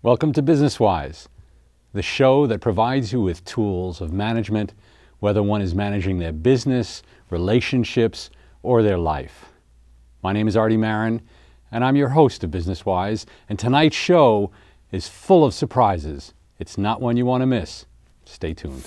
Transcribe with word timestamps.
Welcome 0.00 0.32
to 0.34 0.42
Business 0.42 0.78
Wise, 0.78 1.28
the 1.92 2.02
show 2.02 2.46
that 2.46 2.60
provides 2.60 3.12
you 3.12 3.20
with 3.20 3.44
tools 3.44 4.00
of 4.00 4.12
management, 4.12 4.72
whether 5.18 5.42
one 5.42 5.60
is 5.60 5.74
managing 5.74 6.20
their 6.20 6.30
business, 6.30 7.02
relationships, 7.30 8.30
or 8.62 8.84
their 8.84 8.96
life. 8.96 9.46
My 10.22 10.32
name 10.32 10.46
is 10.46 10.56
Arte 10.56 10.76
Maren, 10.76 11.20
and 11.72 11.84
I'm 11.84 11.96
your 11.96 12.10
host 12.10 12.44
of 12.44 12.52
Business 12.52 12.86
Wise, 12.86 13.26
and 13.48 13.58
tonight's 13.58 13.96
show 13.96 14.52
is 14.92 15.08
full 15.08 15.44
of 15.44 15.52
surprises. 15.52 16.32
It's 16.60 16.78
not 16.78 17.00
one 17.00 17.16
you 17.16 17.26
want 17.26 17.42
to 17.42 17.46
miss. 17.46 17.84
Stay 18.24 18.54
tuned. 18.54 18.84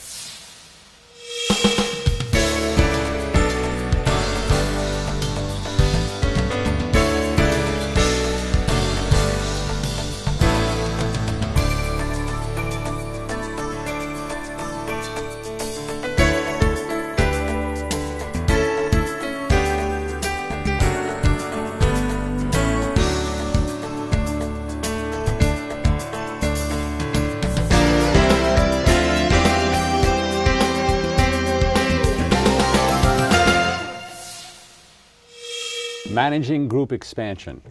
Managing 36.13 36.67
group 36.67 36.91
expansion. 36.91 37.61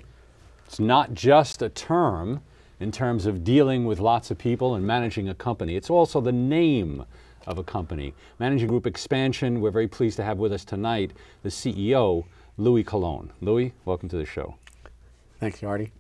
It's 0.66 0.80
not 0.80 1.12
just 1.12 1.60
a 1.60 1.68
term 1.68 2.40
in 2.80 2.90
terms 2.90 3.26
of 3.26 3.44
dealing 3.44 3.84
with 3.84 4.00
lots 4.00 4.30
of 4.30 4.38
people 4.38 4.74
and 4.74 4.86
managing 4.86 5.28
a 5.28 5.34
company, 5.34 5.76
it's 5.76 5.90
also 5.90 6.22
the 6.22 6.32
name 6.32 7.05
of 7.47 7.58
a 7.58 7.62
company. 7.62 8.14
Managing 8.38 8.69
group 8.69 8.86
expansion, 8.86 9.60
we're 9.60 9.70
very 9.70 9.88
pleased 9.88 10.16
to 10.16 10.24
have 10.24 10.38
with 10.38 10.55
us 10.55 10.64
tonight 10.64 11.10
the 11.42 11.50
CEO, 11.50 12.24
Luis 12.56 12.86
Colon. 12.86 13.30
Luis, 13.42 13.72
welcome 13.84 14.08
to 14.08 14.16
the 14.16 14.24
show. 14.24 14.54
Thanks, 15.38 15.62
Arte. 15.62 15.92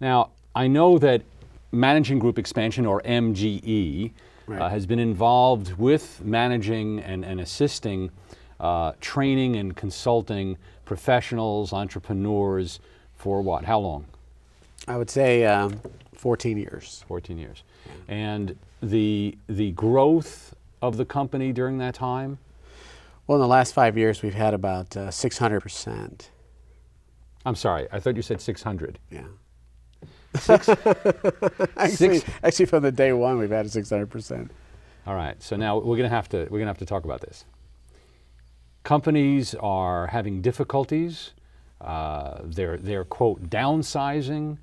Now, 0.00 0.30
I 0.56 0.66
know 0.66 0.98
that 0.98 1.22
managing 1.70 2.18
group 2.18 2.40
expansion, 2.40 2.86
or 2.86 3.00
MGE, 3.02 4.12
Right. 4.48 4.62
uh, 4.62 4.68
has 4.70 4.86
been 4.86 4.98
involved 4.98 5.74
with 5.74 6.24
managing 6.24 7.00
and, 7.00 7.24
and 7.24 7.38
assisting 7.40 8.10
uh, 8.58 8.92
training 9.00 9.56
and 9.56 9.76
consulting 9.76 10.56
professionals, 10.88 11.72
entrepreneurs 11.72 12.80
for 13.14 13.42
what? 13.42 13.66
How 13.66 13.78
long? 13.78 14.06
I 14.88 14.96
would 14.96 15.10
say 15.10 15.44
um, 15.44 15.80
14 16.14 16.56
years. 16.56 17.04
14 17.08 17.36
years. 17.36 17.62
And 18.08 18.56
the, 18.82 19.36
the 19.48 19.72
growth 19.72 20.54
of 20.80 20.96
the 20.96 21.04
company 21.04 21.52
during 21.52 21.76
that 21.78 21.94
time? 21.94 22.38
Well, 23.26 23.36
in 23.36 23.42
the 23.42 23.48
last 23.48 23.74
five 23.74 23.98
years, 23.98 24.22
we've 24.22 24.32
had 24.32 24.54
about 24.54 24.96
uh, 24.96 25.08
600%. 25.08 26.28
I'm 27.44 27.54
sorry, 27.54 27.86
I 27.92 28.00
thought 28.00 28.16
you 28.16 28.22
said 28.22 28.40
600. 28.40 28.98
Yeah. 29.10 29.24
Six? 30.36 30.68
Actually, 31.76 32.18
Six- 32.18 32.30
actually, 32.42 32.66
from 32.66 32.82
the 32.82 32.92
day 32.92 33.12
one, 33.12 33.38
we've 33.38 33.50
had 33.50 33.66
a 33.66 33.68
600%. 33.68 34.48
All 35.06 35.14
right. 35.14 35.42
So 35.42 35.56
now 35.56 35.76
we're 35.76 35.96
going 35.96 36.02
to 36.02 36.08
have 36.08 36.28
to 36.30 36.38
we're 36.50 36.58
going 36.58 36.62
to 36.62 36.66
have 36.66 36.78
to 36.78 36.86
talk 36.86 37.04
about 37.04 37.22
this. 37.22 37.44
Companies 38.88 39.54
are 39.56 40.06
having 40.06 40.40
difficulties. 40.40 41.32
Uh, 41.78 42.38
they're 42.42 42.78
they're 42.78 43.04
quote 43.04 43.50
downsizing. 43.50 44.56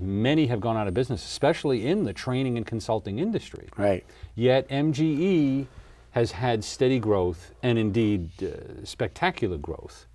Many 0.00 0.48
have 0.48 0.60
gone 0.60 0.76
out 0.76 0.88
of 0.88 0.94
business, 0.94 1.24
especially 1.24 1.86
in 1.86 2.02
the 2.02 2.12
training 2.12 2.56
and 2.56 2.66
consulting 2.66 3.20
industry. 3.20 3.68
Right. 3.76 4.04
Yet 4.34 4.68
MGE 4.68 5.68
has 6.10 6.32
had 6.32 6.64
steady 6.64 6.98
growth 6.98 7.54
and 7.62 7.78
indeed 7.78 8.30
uh, 8.42 8.84
spectacular 8.84 9.58
growth. 9.58 10.06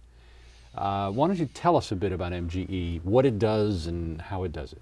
Uh, 0.75 1.11
why 1.11 1.27
don't 1.27 1.39
you 1.39 1.45
tell 1.45 1.77
us 1.77 1.89
a 1.93 1.95
bit 1.95 2.11
about 2.11 2.33
MGE, 2.33 3.01
what 3.05 3.25
it 3.25 3.39
does, 3.39 3.87
and 3.87 4.19
how 4.23 4.43
it 4.43 4.51
does 4.51 4.73
it? 4.73 4.81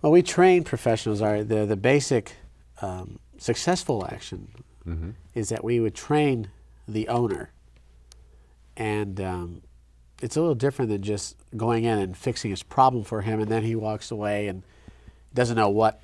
Well, 0.00 0.12
we 0.12 0.22
train 0.22 0.64
professionals. 0.64 1.20
Are 1.20 1.44
the 1.44 1.66
the 1.66 1.76
basic 1.76 2.36
um, 2.80 3.18
successful 3.36 4.06
action 4.06 4.48
is 5.34 5.50
that 5.50 5.62
we 5.62 5.78
would 5.78 5.94
train 5.94 6.48
the 6.88 7.06
owner, 7.08 7.50
and 8.76 9.20
um, 9.20 9.62
it's 10.20 10.36
a 10.36 10.40
little 10.40 10.54
different 10.54 10.90
than 10.90 11.02
just 11.02 11.36
going 11.56 11.84
in 11.84 11.98
and 11.98 12.16
fixing 12.16 12.50
his 12.50 12.62
problem 12.62 13.04
for 13.04 13.22
him, 13.22 13.40
and 13.40 13.50
then 13.50 13.62
he 13.62 13.74
walks 13.74 14.10
away 14.10 14.48
and 14.48 14.62
doesn't 15.34 15.56
know 15.56 15.70
what 15.70 16.00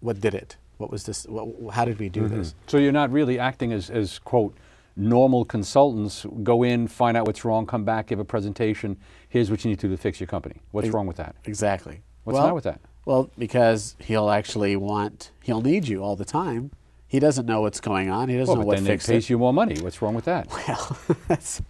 what 0.00 0.20
did 0.20 0.34
it. 0.34 0.56
What 0.78 0.90
was 0.90 1.04
this? 1.04 1.24
What, 1.24 1.74
how 1.74 1.84
did 1.84 1.98
we 1.98 2.08
do 2.08 2.28
this? 2.28 2.54
So 2.68 2.78
you're 2.78 2.92
not 2.92 3.10
really 3.10 3.38
acting 3.38 3.72
as, 3.72 3.90
as 3.90 4.18
quote 4.20 4.56
normal 4.96 5.44
consultants. 5.44 6.24
Go 6.42 6.62
in, 6.62 6.86
find 6.86 7.16
out 7.16 7.26
what's 7.26 7.44
wrong, 7.44 7.66
come 7.66 7.84
back, 7.84 8.06
give 8.08 8.20
a 8.20 8.24
presentation. 8.24 8.96
Here's 9.28 9.50
what 9.50 9.64
you 9.64 9.70
need 9.70 9.80
to 9.80 9.88
do 9.88 9.96
to 9.96 10.00
fix 10.00 10.20
your 10.20 10.28
company. 10.28 10.60
What's 10.70 10.88
wrong 10.88 11.06
with 11.06 11.16
that? 11.16 11.34
Exactly. 11.44 12.02
What's 12.24 12.34
well, 12.34 12.46
wrong 12.46 12.54
with 12.54 12.64
that? 12.64 12.80
Well, 13.04 13.30
because 13.38 13.96
he'll 13.98 14.30
actually 14.30 14.76
want 14.76 15.32
he'll 15.42 15.62
need 15.62 15.88
you 15.88 16.02
all 16.02 16.14
the 16.14 16.24
time. 16.24 16.70
He 17.08 17.18
doesn't 17.20 17.46
know 17.46 17.62
what's 17.62 17.80
going 17.80 18.10
on. 18.10 18.28
He 18.28 18.36
doesn't 18.36 18.52
Well, 18.52 18.62
know 18.62 18.66
what 18.66 18.76
then 18.76 18.84
it 18.84 18.88
fixed 18.88 19.08
pays 19.08 19.30
you 19.30 19.38
more 19.38 19.52
money. 19.52 19.76
What's 19.80 20.00
wrong 20.02 20.14
with 20.14 20.26
that? 20.26 20.46
Well, 20.68 20.98
that's, 21.26 21.62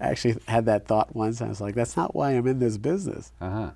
I 0.00 0.08
actually 0.08 0.36
had 0.48 0.66
that 0.66 0.86
thought 0.86 1.14
once. 1.14 1.40
I 1.40 1.46
was 1.48 1.60
like, 1.60 1.76
that's 1.76 1.96
not 1.96 2.14
why 2.14 2.32
I'm 2.32 2.46
in 2.48 2.58
this 2.58 2.76
business. 2.76 3.30
Uh 3.40 3.50
huh. 3.50 3.70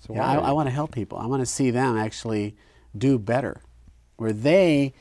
So 0.00 0.14
Yeah, 0.14 0.20
why 0.36 0.42
I, 0.42 0.48
I 0.48 0.52
want 0.52 0.66
to 0.66 0.72
help 0.74 0.90
people. 0.90 1.18
I 1.18 1.26
want 1.26 1.40
to 1.42 1.46
see 1.46 1.70
them 1.70 1.96
actually 1.96 2.56
do 2.98 3.18
better, 3.20 3.60
where 4.16 4.32
they 4.32 4.92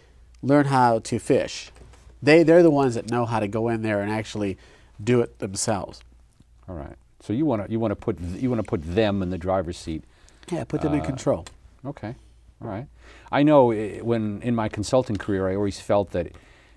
learn 0.43 0.65
how 0.67 0.99
to 0.99 1.17
fish. 1.17 1.71
They 2.21 2.43
they're 2.43 2.61
the 2.61 2.69
ones 2.69 2.93
that 2.93 3.09
know 3.09 3.25
how 3.25 3.39
to 3.39 3.47
go 3.47 3.67
in 3.69 3.81
there 3.81 4.01
and 4.01 4.11
actually 4.11 4.59
do 5.03 5.21
it 5.21 5.39
themselves. 5.39 6.01
All 6.69 6.75
right. 6.75 6.95
So 7.21 7.33
you 7.33 7.45
want 7.47 7.65
to 7.65 7.71
you 7.71 7.79
want 7.79 7.91
to 7.91 7.95
put 7.95 8.19
you 8.19 8.47
want 8.51 8.59
to 8.63 8.69
put 8.69 8.83
them 8.83 9.23
in 9.23 9.31
the 9.31 9.39
driver's 9.39 9.77
seat. 9.77 10.03
Yeah, 10.51 10.65
put 10.65 10.81
them 10.81 10.93
in 10.93 11.01
Uh, 11.01 11.05
control. 11.05 11.45
Okay. 11.83 12.13
All 12.61 12.67
right. 12.69 12.87
I 13.31 13.43
know 13.43 13.71
eh, 13.71 13.99
when 14.01 14.41
in 14.41 14.55
my 14.55 14.69
consulting 14.69 15.15
career, 15.17 15.49
I 15.49 15.55
always 15.55 15.79
felt 15.79 16.11
that 16.11 16.33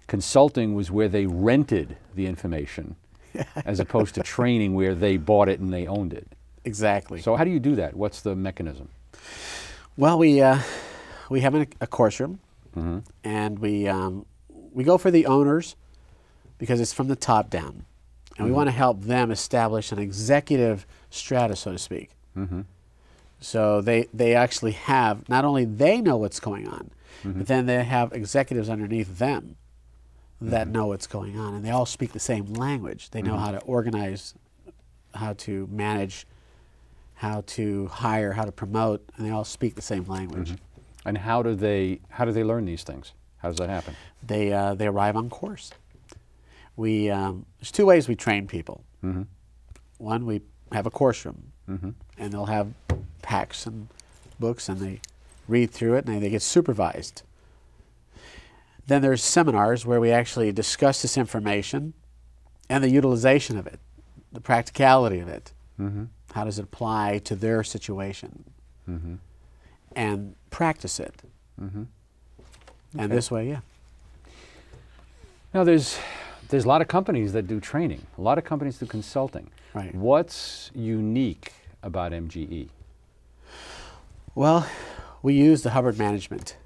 consulting 0.06 0.75
was 0.75 0.91
where 0.91 1.09
they 1.09 1.27
rented 1.27 1.97
the 2.15 2.27
information, 2.27 2.97
as 3.65 3.81
opposed 3.81 4.15
to 4.17 4.22
training 4.22 4.75
where 4.75 4.95
they 4.95 5.17
bought 5.17 5.49
it 5.49 5.61
and 5.61 5.72
they 5.72 5.87
owned 5.87 6.12
it. 6.12 6.27
Exactly. 6.65 7.21
So 7.21 7.37
how 7.37 7.45
do 7.45 7.50
you 7.50 7.61
do 7.61 7.75
that? 7.77 7.95
What's 7.95 8.22
the 8.22 8.34
mechanism? 8.34 8.89
Well, 9.97 10.19
we 10.19 10.41
uh, 10.41 10.61
we 11.28 11.41
have 11.41 11.55
a, 11.55 11.67
a 11.81 11.87
course 11.87 12.19
room, 12.21 12.41
Mm-hmm. 12.77 12.99
and 13.22 13.59
we 13.61 13.87
um, 13.87 14.27
we 14.72 14.83
go 14.83 14.99
for 14.99 15.11
the 15.12 15.27
owners 15.27 15.77
because 16.59 16.81
it's 16.81 16.93
from 16.93 17.06
the 17.09 17.15
top 17.16 17.49
down, 17.51 17.84
and 18.37 18.47
we 18.47 18.53
want 18.53 18.66
to 18.66 18.72
help 18.72 19.03
them 19.03 19.31
establish 19.31 19.93
an 19.93 19.99
executive 20.01 20.84
strata, 21.11 21.55
so 21.55 21.71
to 21.72 21.78
speak. 21.78 22.11
Mm-hmm. 22.37 22.62
So 23.44 23.81
they 23.82 24.09
they 24.15 24.34
actually 24.34 24.72
have 24.72 25.28
not 25.28 25.44
only 25.44 25.65
they 25.65 26.00
know 26.00 26.16
what's 26.16 26.41
going 26.41 26.66
on, 26.66 26.91
but 27.25 27.47
then 27.47 27.66
they 27.66 27.84
have 27.84 28.12
executives 28.12 28.69
underneath 28.71 29.19
them 29.19 29.56
that 30.41 30.69
know 30.69 30.87
what's 30.87 31.06
going 31.06 31.38
on, 31.38 31.54
and 31.54 31.65
they 31.65 31.71
all 31.71 31.87
speak 31.87 32.12
the 32.12 32.21
same 32.21 32.47
language. 32.54 33.10
They 33.10 33.22
know 33.22 33.37
how 33.37 33.50
to 33.53 33.59
organize, 33.62 34.34
how 35.15 35.33
to 35.34 35.66
manage, 35.71 36.27
how 37.15 37.43
to 37.47 37.87
hire, 37.88 38.33
how 38.33 38.44
to 38.44 38.53
promote, 38.53 39.09
and 39.16 39.27
they 39.27 39.31
all 39.31 39.44
speak 39.44 39.75
the 39.75 39.83
same 39.83 40.04
language. 40.04 40.50
And 41.06 41.19
how 41.19 41.43
do 41.43 41.54
they 41.54 42.00
how 42.09 42.25
do 42.25 42.33
they 42.33 42.44
learn 42.44 42.65
these 42.65 42.83
things? 42.83 43.12
How 43.38 43.49
does 43.49 43.59
that 43.59 43.69
happen? 43.69 43.94
They 44.27 44.53
uh, 44.53 44.75
they 44.75 44.87
arrive 44.87 45.16
on 45.16 45.28
course. 45.31 45.71
We 46.77 47.10
um, 47.10 47.47
there's 47.59 47.72
two 47.72 47.87
ways 47.87 48.09
we 48.09 48.16
train 48.16 48.47
people. 48.47 48.84
Mm-hmm. 49.04 49.22
One, 49.99 50.27
we 50.27 50.41
have 50.72 50.87
a 50.87 50.91
course 50.91 51.25
room, 51.25 51.53
Mm-hmm. 51.69 51.91
and 52.19 52.32
they'll 52.32 52.47
have 52.47 52.69
packs 53.22 53.66
and 53.66 53.88
books, 54.38 54.69
and 54.69 54.80
they 54.80 55.00
read 55.48 55.71
through 55.71 55.94
it, 55.94 56.06
and 56.06 56.22
they 56.22 56.30
get 56.30 56.42
supervised. 56.42 57.22
Then 58.86 59.00
there's 59.00 59.22
seminars 59.22 59.86
where 59.86 60.00
we 60.00 60.10
actually 60.10 60.53
discuss 60.53 61.00
this 61.03 61.16
information 61.16 61.94
and 62.68 62.84
the 62.84 62.91
utilization 62.91 63.56
of 63.56 63.66
it, 63.66 63.80
the 64.33 64.41
practicality 64.41 65.21
of 65.21 65.28
it. 65.28 65.53
Mm-hmm. 65.80 66.04
How 66.33 66.44
does 66.44 66.59
it 66.59 66.65
apply 66.65 67.18
to 67.24 67.34
their 67.34 67.62
situation? 67.65 68.44
Mm-hmm. 68.89 69.15
And 69.97 70.34
practice 70.50 71.00
it. 71.00 71.22
Mm-hmm. 71.60 71.84
And 72.98 73.12
this 73.12 73.30
way, 73.30 73.48
yeah. 73.48 73.60
Now 75.53 75.65
there's 75.65 75.98
there's 76.48 76.65
a 76.65 76.68
lot 76.68 76.83
of 76.83 76.89
companies 76.89 77.33
that 77.33 77.47
do 77.47 77.60
training. 77.60 78.06
A 78.18 78.21
lot 78.21 78.39
of 78.39 78.44
companies 78.44 78.78
do 78.78 78.86
consulting. 78.86 79.50
Right. 79.74 79.94
What's 79.94 80.71
unique 80.74 81.53
about? 81.82 82.12
MGE? 82.12 82.68
Well, 84.36 84.66
we 85.22 85.34
use 85.34 85.62
the 85.62 85.71
Hubbard 85.71 85.98
management 85.98 86.56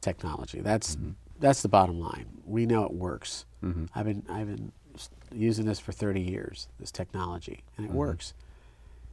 technology. 0.00 0.60
That's 0.60 0.96
mm-hmm. 0.96 1.10
that's 1.38 1.62
the 1.62 1.68
bottom 1.68 2.00
line. 2.00 2.26
We 2.46 2.64
know 2.64 2.84
it 2.84 2.92
works. 2.92 3.44
Mhm. 3.62 3.88
I've 3.94 4.06
been 4.06 4.22
I've 4.28 4.46
been 4.46 4.72
using 5.32 5.66
this 5.66 5.78
for 5.78 5.92
30 5.92 6.20
years. 6.20 6.68
This 6.80 6.90
technology, 6.90 7.64
and 7.76 7.84
it 7.84 7.90
mm-hmm. 7.90 7.98
works. 7.98 8.32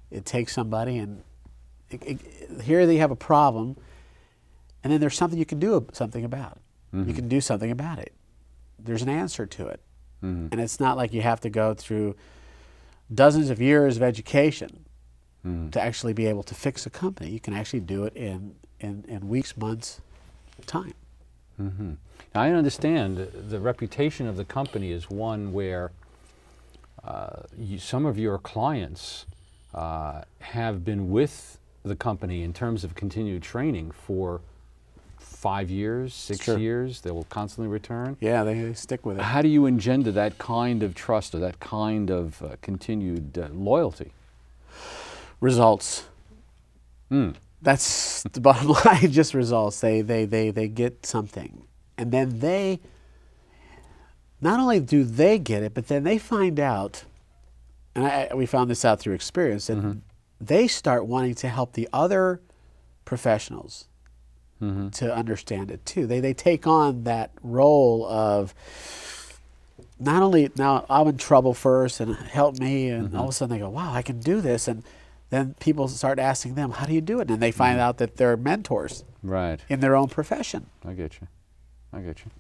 It 0.10 0.26
takes 0.26 0.54
somebody, 0.54 0.98
and 0.98 1.24
it, 1.90 2.04
it, 2.04 2.62
here 2.62 2.86
they 2.86 2.98
have 2.98 3.12
a 3.12 3.16
problem, 3.16 3.78
and 4.84 4.92
then 4.92 5.00
there's 5.00 5.16
something 5.16 5.40
you 5.40 5.46
can 5.46 5.60
do 5.60 5.86
something 5.94 6.24
about. 6.24 6.60
You 6.94 7.06
can 7.06 7.14
mm-hmm. 7.14 7.28
do 7.30 7.42
something 7.42 7.72
about 7.72 8.00
it. 8.00 8.14
There's 8.78 9.02
an 9.02 9.10
answer 9.10 9.46
to 9.46 9.68
it, 9.68 9.80
and 10.52 10.60
it's 10.60 10.80
not 10.80 10.98
like 10.98 11.14
you 11.14 11.22
have 11.22 11.40
to 11.42 11.50
go 11.50 11.74
through 11.74 12.16
dozens 13.14 13.50
of 13.50 13.62
years 13.62 13.98
of 13.98 14.04
education 14.04 14.86
to 15.72 15.82
actually 15.82 16.14
be 16.14 16.28
able 16.28 16.44
to 16.44 16.56
fix 16.56 16.86
a 16.86 16.90
company. 16.90 17.32
You 17.32 17.40
can 17.40 17.54
actually 17.54 17.82
do 17.82 18.04
it 18.06 18.16
in 18.16 18.56
in, 18.80 19.06
in 19.08 19.28
weeks, 19.28 19.56
months, 19.56 20.02
time. 20.66 20.94
Now, 22.34 22.42
I 22.42 22.50
understand 22.52 23.18
the 23.18 23.60
reputation 23.60 24.28
of 24.28 24.38
the 24.38 24.46
company 24.46 24.92
is 24.92 25.10
one 25.10 25.54
where 25.54 25.92
uh, 27.04 27.44
you, 27.58 27.78
some 27.78 28.06
of 28.06 28.18
your 28.18 28.40
clients 28.40 29.26
uh, 29.74 30.22
have 30.40 30.84
been 30.84 31.12
with 31.12 31.60
the 31.84 31.96
company 31.96 32.44
in 32.44 32.54
terms 32.54 32.84
of 32.84 32.96
continued 32.96 33.44
training 33.44 33.92
for 33.92 34.42
five 35.42 35.70
years, 35.70 36.14
six 36.14 36.48
years. 36.48 37.02
They 37.02 37.12
will 37.12 37.26
constantly 37.26 37.68
return. 37.68 38.16
Yeah, 38.20 38.44
they, 38.44 38.62
they 38.62 38.74
stick 38.74 39.06
with 39.06 39.18
it. 39.18 39.24
How 39.24 39.42
do 39.42 39.48
you 39.48 39.66
engender 39.66 40.12
that 40.12 40.38
kind 40.38 40.84
of 40.84 40.96
trust 40.96 41.36
or 41.36 41.40
that 41.40 41.60
kind 41.60 42.10
of 42.10 42.42
uh, 42.42 42.56
continued 42.62 43.38
uh, 43.38 43.50
loyalty? 43.52 44.12
results. 45.42 46.06
Mm. 47.12 47.36
That's 47.62 48.24
the 48.24 48.40
bottom 48.40 48.70
line. 48.86 49.12
Just 49.12 49.34
results. 49.34 49.82
They 49.82 50.02
they 50.02 50.24
they 50.24 50.52
they 50.52 50.70
get 50.70 51.06
something, 51.06 51.66
and 51.98 52.12
then 52.12 52.40
they. 52.40 52.80
Not 54.44 54.60
only 54.60 54.80
do 54.80 55.04
they 55.04 55.38
get 55.38 55.62
it, 55.62 55.76
but 55.76 55.88
then 55.88 56.04
they 56.04 56.18
find 56.18 56.60
out, 56.60 57.04
and 57.94 58.08
I, 58.08 58.30
we 58.34 58.48
found 58.48 58.72
this 58.72 58.84
out 58.84 59.00
through 59.00 59.14
experience 59.14 59.68
that 59.68 59.98
they 60.40 60.68
start 60.68 61.06
wanting 61.06 61.36
to 61.36 61.48
help 61.48 61.74
the 61.74 61.88
other 61.94 62.42
professionals 63.06 63.86
Mm-hmm. 64.62 64.90
to 64.90 65.14
understand 65.14 65.72
it 65.72 65.84
too. 65.86 66.06
They 66.06 66.20
they 66.20 66.34
take 66.34 66.68
on 66.68 67.04
that 67.06 67.32
role 67.42 68.06
of 68.06 68.54
not 70.00 70.22
only 70.22 70.52
now 70.56 70.86
I'm 70.90 71.08
in 71.08 71.18
trouble 71.18 71.54
first 71.54 72.00
and 72.00 72.16
help 72.16 72.60
me, 72.60 72.90
and 72.90 73.08
mm-hmm. 73.08 73.18
all 73.18 73.24
of 73.24 73.30
a 73.30 73.34
sudden 73.34 73.56
they 73.56 73.60
go, 73.60 73.70
"Wow, 73.70 73.94
I 73.94 74.02
can 74.02 74.20
do 74.20 74.40
this," 74.40 74.68
and 74.68 74.84
then 75.32 75.56
people 75.60 75.88
start 75.88 76.20
asking 76.20 76.56
them, 76.56 76.72
"How 76.72 76.86
do 76.86 76.94
you 76.94 77.02
do 77.02 77.20
it?" 77.22 77.30
And 77.32 77.42
they 77.42 77.52
find 77.52 77.76
mm-hmm. 77.76 77.88
out 77.88 77.98
that 77.98 78.18
they're 78.18 78.38
mentors 78.38 79.04
Right. 79.24 79.60
in 79.70 79.80
their 79.80 79.96
own 79.96 80.10
profession. 80.10 80.68
I 80.86 80.94
get 80.94 81.20
you. 81.22 81.28
I 81.94 82.02
get 82.02 82.20
you. 82.26 82.32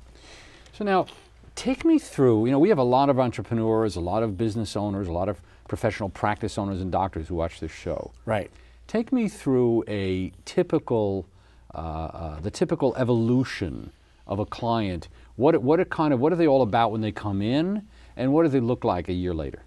So 0.73 0.83
now, 0.85 1.07
take 1.55 1.83
me 1.85 1.99
through. 1.99 2.45
You 2.45 2.51
know, 2.51 2.59
we 2.59 2.69
have 2.69 2.77
a 2.77 2.83
lot 2.83 3.09
of 3.09 3.19
entrepreneurs, 3.19 3.95
a 3.95 3.99
lot 4.01 4.23
of 4.23 4.37
business 4.37 4.75
owners, 4.75 5.07
a 5.07 5.11
lot 5.11 5.29
of 5.29 5.41
professional 5.67 6.09
practice 6.09 6.57
owners 6.57 6.81
and 6.81 6.91
doctors 6.91 7.27
who 7.27 7.35
watch 7.35 7.59
this 7.59 7.71
show. 7.71 8.11
Right. 8.25 8.51
Take 8.87 9.11
me 9.11 9.29
through 9.29 9.83
a 9.87 10.31
typical, 10.43 11.25
Uh, 11.73 11.77
uh, 11.77 12.39
the 12.41 12.51
typical 12.51 12.95
evolution 12.97 13.91
of 14.27 14.39
a 14.39 14.45
client. 14.45 15.07
What 15.35 15.61
what 15.63 15.79
are 15.79 15.85
kind 15.85 16.13
of 16.13 16.19
what 16.19 16.33
are 16.33 16.35
they 16.35 16.47
all 16.47 16.61
about 16.61 16.91
when 16.91 17.01
they 17.01 17.11
come 17.11 17.41
in, 17.41 17.87
and 18.17 18.33
what 18.33 18.43
do 18.43 18.49
they 18.49 18.59
look 18.59 18.83
like 18.83 19.07
a 19.07 19.13
year 19.13 19.33
later? 19.33 19.63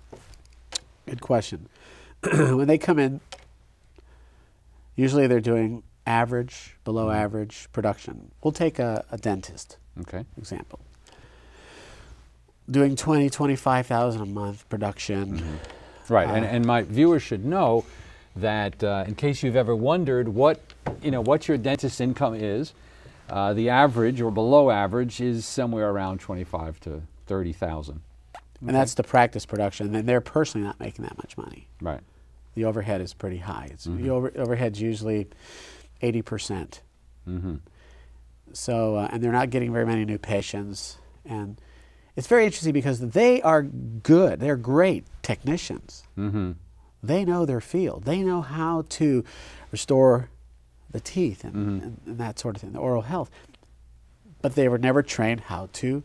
Good 1.07 1.21
question. 1.21 1.69
when 2.23 2.67
they 2.67 2.79
come 2.79 2.99
in, 2.99 3.21
usually 4.97 5.27
they're 5.27 5.41
doing 5.41 5.83
average, 6.07 6.77
below 6.85 7.07
mm-hmm. 7.07 7.17
average 7.17 7.69
production. 7.73 8.31
We'll 8.43 8.53
take 8.53 8.79
a, 8.79 9.05
a 9.11 9.19
dentist 9.19 9.79
Okay. 10.01 10.25
example. 10.37 10.81
Doing 12.71 12.97
20, 12.97 13.31
25,000 13.31 14.21
a 14.21 14.27
month 14.27 14.69
production. 14.69 15.39
Mm-hmm. 15.39 16.13
Right, 16.13 16.29
and, 16.29 16.45
uh, 16.45 16.49
and 16.49 16.67
my 16.67 16.83
viewers 16.83 17.23
should 17.23 17.45
know 17.45 17.85
that 18.37 18.83
uh, 18.83 19.05
in 19.07 19.15
case 19.15 19.43
you've 19.43 19.57
ever 19.57 19.75
wondered 19.77 20.29
what 20.29 20.61
you 21.03 21.11
know 21.11 21.21
what 21.21 21.49
your 21.49 21.57
dentist's 21.57 22.01
income 22.01 22.35
is, 22.35 22.75
uh, 23.31 23.53
the 23.55 23.71
average 23.71 24.21
or 24.21 24.31
below 24.31 24.71
average 24.71 25.21
is 25.21 25.47
somewhere 25.47 25.91
around 25.91 26.21
twenty-five 26.21 26.81
to 26.81 27.03
thirty 27.27 27.53
thousand. 27.53 28.01
And 28.67 28.75
that's 28.75 28.95
the 28.95 29.03
practice 29.03 29.45
production. 29.45 29.95
And 29.95 30.09
they're 30.09 30.23
personally 30.23 30.67
not 30.67 30.81
making 30.81 31.05
that 31.05 31.19
much 31.19 31.37
money. 31.37 31.69
Right. 31.83 32.01
The 32.55 32.65
overhead 32.65 33.01
is 33.03 33.13
pretty 33.13 33.39
high. 33.39 33.69
It's, 33.71 33.85
The 33.85 34.09
over, 34.09 34.33
overhead's 34.37 34.81
usually 34.81 35.27
80%. 36.03 36.25
percent 36.25 36.81
So, 38.53 38.97
uh, 38.97 39.09
and 39.11 39.23
they're 39.23 39.33
not 39.33 39.51
getting 39.51 39.73
very 39.73 39.85
many 39.85 40.05
new 40.05 40.19
patients. 40.19 40.99
And 41.27 41.61
it's 42.17 42.27
very 42.27 42.45
interesting 42.45 42.73
because 42.73 43.01
they 43.01 43.43
are 43.43 43.63
good. 43.63 44.41
They're 44.41 44.57
great 44.57 45.05
technicians. 45.23 46.05
Mm-hmm. 46.17 46.53
They 47.07 47.25
know 47.25 47.45
their 47.45 47.61
field. 47.61 48.05
They 48.05 48.23
know 48.23 48.41
how 48.43 48.85
to 48.91 49.25
restore 49.71 50.31
the 50.91 51.01
teeth 51.01 51.45
and, 51.45 51.55
mm-hmm. 51.55 51.85
and, 51.85 52.01
and 52.07 52.19
that 52.19 52.39
sort 52.39 52.57
of 52.57 52.63
thing, 52.63 52.73
the 52.73 52.79
oral 52.79 53.03
health. 53.03 53.31
But 54.41 54.55
they 54.55 54.69
were 54.69 54.79
never 54.79 55.03
trained 55.03 55.43
how 55.43 55.69
to 55.75 56.03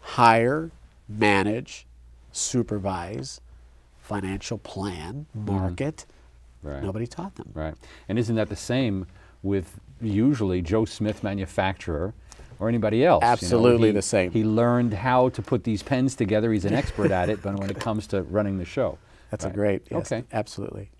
hire, 0.00 0.70
manage, 1.08 1.86
supervise, 2.32 3.40
financial 4.00 4.58
plan, 4.58 5.26
mm-hmm. 5.36 5.52
market. 5.52 6.06
Right. 6.62 6.82
Nobody 6.82 7.06
taught 7.06 7.36
them. 7.36 7.50
Right. 7.54 7.74
And 8.08 8.18
isn't 8.18 8.36
that 8.36 8.48
the 8.48 8.56
same 8.56 9.06
with 9.42 9.78
usually 10.02 10.60
Joe 10.60 10.84
Smith 10.84 11.22
manufacturer 11.22 12.12
or 12.58 12.68
anybody 12.68 13.04
else? 13.04 13.22
you 13.22 13.26
know? 13.26 13.32
Absolutely 13.32 13.88
He- 13.88 13.94
the 13.94 14.02
same. 14.02 14.30
He 14.32 14.44
learned 14.44 14.92
how 14.92 15.30
to 15.30 15.40
put 15.40 15.64
these 15.64 15.82
pens 15.82 16.14
together. 16.14 16.52
He's 16.52 16.64
an 16.64 16.74
expert 16.82 17.10
at 17.10 17.30
it, 17.30 17.42
but 17.42 17.58
when 17.58 17.70
it 17.70 17.78
comes 17.78 18.06
to 18.08 18.22
running 18.22 18.58
the 18.58 18.64
show. 18.66 18.98
That's 19.30 19.44
Right. 19.44 19.52
a 19.52 19.56
great, 19.56 19.86
yes, 19.90 20.10
Okay. 20.12 20.24
absolutely. 20.32 20.90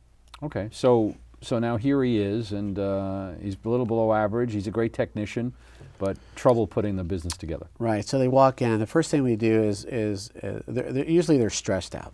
Okay, 0.42 0.68
so 0.72 1.16
so 1.42 1.58
now 1.58 1.76
here 1.76 2.02
he 2.04 2.18
is, 2.18 2.52
and 2.52 2.78
uh, 2.78 3.32
he's 3.40 3.56
a 3.64 3.68
little 3.68 3.86
below 3.86 4.12
average. 4.12 4.52
He's 4.52 4.66
a 4.66 4.70
great 4.70 4.92
technician, 4.92 5.52
but 5.98 6.16
trouble 6.34 6.66
putting 6.66 6.96
the 6.96 7.04
business 7.04 7.34
together. 7.36 7.66
Right. 7.78 8.04
So 8.06 8.18
they 8.18 8.28
walk 8.28 8.60
in. 8.62 8.78
The 8.78 8.86
first 8.86 9.10
thing 9.10 9.22
we 9.22 9.36
do 9.36 9.62
is 9.62 9.84
is 9.86 10.30
uh, 10.42 10.60
they're, 10.68 10.92
they're, 10.92 11.08
usually 11.08 11.38
they're 11.38 11.50
stressed 11.50 11.94
out. 11.94 12.12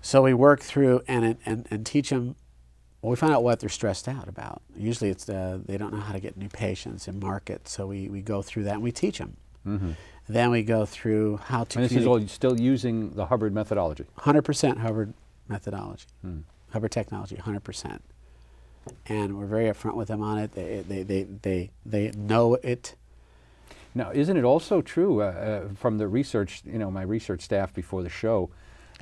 So 0.00 0.22
we 0.22 0.32
work 0.34 0.60
through 0.60 1.02
and 1.06 1.36
and, 1.44 1.66
and 1.70 1.84
teach 1.86 2.10
them. 2.10 2.36
Well, 3.02 3.10
we 3.10 3.16
find 3.16 3.32
out 3.32 3.42
what 3.42 3.58
they're 3.60 3.68
stressed 3.68 4.06
out 4.08 4.28
about. 4.28 4.62
Usually, 4.76 5.10
it's 5.10 5.28
uh, 5.28 5.58
they 5.64 5.76
don't 5.76 5.92
know 5.92 6.00
how 6.00 6.12
to 6.12 6.20
get 6.20 6.36
new 6.36 6.48
patients 6.48 7.08
and 7.08 7.20
market. 7.20 7.68
So 7.68 7.86
we, 7.88 8.08
we 8.08 8.22
go 8.22 8.42
through 8.42 8.64
that 8.64 8.74
and 8.74 8.82
we 8.82 8.92
teach 8.92 9.18
them. 9.18 9.36
Then 10.28 10.50
we 10.50 10.62
go 10.62 10.86
through 10.86 11.38
how 11.38 11.64
to. 11.64 11.78
And 11.78 11.84
this 11.84 11.96
is 11.96 12.06
all 12.06 12.26
still 12.28 12.58
using 12.58 13.10
the 13.10 13.26
Hubbard 13.26 13.52
methodology. 13.52 14.04
Hundred 14.18 14.42
percent 14.42 14.78
Hubbard 14.78 15.12
methodology, 15.48 16.06
Hubbard 16.70 16.92
technology, 16.92 17.36
hundred 17.36 17.64
percent. 17.64 18.02
And 19.06 19.38
we're 19.38 19.46
very 19.46 19.66
upfront 19.66 19.94
with 19.94 20.08
them 20.08 20.22
on 20.22 20.38
it. 20.38 20.54
They 20.54 20.84
they 20.86 21.02
they 21.02 21.22
they, 21.24 21.70
they 21.84 22.10
know 22.12 22.54
it. 22.62 22.94
Now, 23.94 24.10
isn't 24.12 24.36
it 24.36 24.44
also 24.44 24.80
true 24.80 25.20
uh, 25.20 25.24
uh, 25.24 25.74
from 25.74 25.98
the 25.98 26.08
research? 26.08 26.62
You 26.64 26.78
know, 26.78 26.90
my 26.90 27.02
research 27.02 27.42
staff 27.42 27.74
before 27.74 28.02
the 28.02 28.08
show 28.08 28.50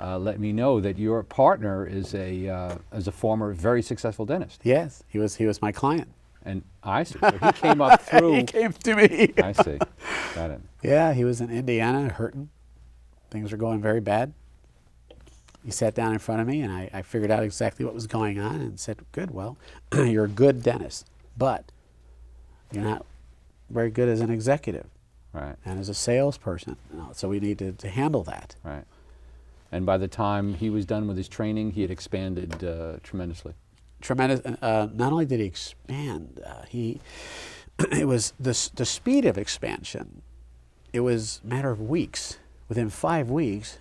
uh, 0.01 0.19
let 0.19 0.41
me 0.41 0.53
know 0.53 0.81
that 0.81 0.99
your 0.99 1.23
partner 1.23 1.87
is 1.87 2.15
a 2.15 2.49
uh, 2.49 2.77
is 2.93 3.07
a 3.07 3.13
former 3.13 3.53
very 3.53 3.83
successful 3.83 4.25
dentist, 4.25 4.61
Yes, 4.65 5.05
he 5.09 5.19
was 5.19 5.37
he 5.37 5.47
was 5.47 5.61
my 5.61 5.73
client. 5.73 6.09
And 6.45 6.63
I 6.83 7.03
see. 7.05 7.19
So 7.19 7.31
he 7.31 7.53
came 7.53 7.81
up 7.81 8.01
through. 8.11 8.35
he 8.35 8.43
came 8.45 8.73
to 8.73 8.95
me. 8.97 9.33
I 9.39 9.53
see. 9.53 9.79
Got 10.35 10.51
it. 10.53 10.61
Yeah, 10.83 11.13
he 11.13 11.25
was 11.25 11.43
in 11.43 11.51
Indiana, 11.51 12.09
hurting. 12.09 12.49
Things 13.31 13.53
were 13.53 13.59
going 13.59 13.83
very 13.83 14.01
bad. 14.01 14.33
He 15.63 15.71
sat 15.71 15.95
down 15.95 16.15
in 16.15 16.19
front 16.19 16.41
of 16.41 16.47
me, 16.47 16.63
and 16.63 16.73
I, 16.73 16.89
I 16.91 17.03
figured 17.03 17.31
out 17.31 17.43
exactly 17.43 17.85
what 17.85 17.93
was 17.95 18.07
going 18.07 18.39
on 18.41 18.55
and 18.63 18.81
said, 18.81 18.97
Good, 19.13 19.31
well, 19.31 19.59
you're 19.95 20.25
a 20.25 20.29
good 20.29 20.63
dentist, 20.63 21.07
but 21.37 21.71
you're 22.73 22.83
not 22.83 23.05
very 23.69 23.91
good 23.91 24.09
as 24.09 24.21
an 24.23 24.31
executive 24.31 24.87
Right. 25.35 25.57
and 25.67 25.79
as 25.79 25.91
a 25.91 25.95
salesperson. 25.95 26.77
So 27.13 27.29
we 27.29 27.41
need 27.41 27.59
to, 27.59 27.73
to 27.73 27.89
handle 27.91 28.23
that. 28.25 28.57
Right. 28.65 28.85
And 29.71 29.85
by 29.85 29.99
the 29.99 30.09
time 30.09 30.55
he 30.55 30.71
was 30.71 30.87
done 30.87 31.07
with 31.07 31.19
his 31.19 31.29
training, 31.29 31.73
he 31.73 31.83
had 31.83 31.91
expanded 31.91 32.65
uh, 32.65 32.95
tremendously. 33.03 33.53
Tremendous. 34.01 34.41
Uh, 34.63 34.89
not 34.95 35.13
only 35.13 35.27
did 35.27 35.41
he 35.41 35.47
expand, 35.47 36.41
uh, 36.45 36.63
he 36.69 37.01
it 37.93 38.07
was 38.07 38.33
the, 38.41 38.71
the 38.75 38.87
speed 38.87 39.25
of 39.25 39.37
expansion. 39.39 40.23
It 40.93 41.01
was 41.01 41.41
a 41.45 41.47
matter 41.47 41.71
of 41.71 41.81
weeks. 41.81 42.39
Within 42.69 42.89
five 42.89 43.31
weeks, 43.31 43.79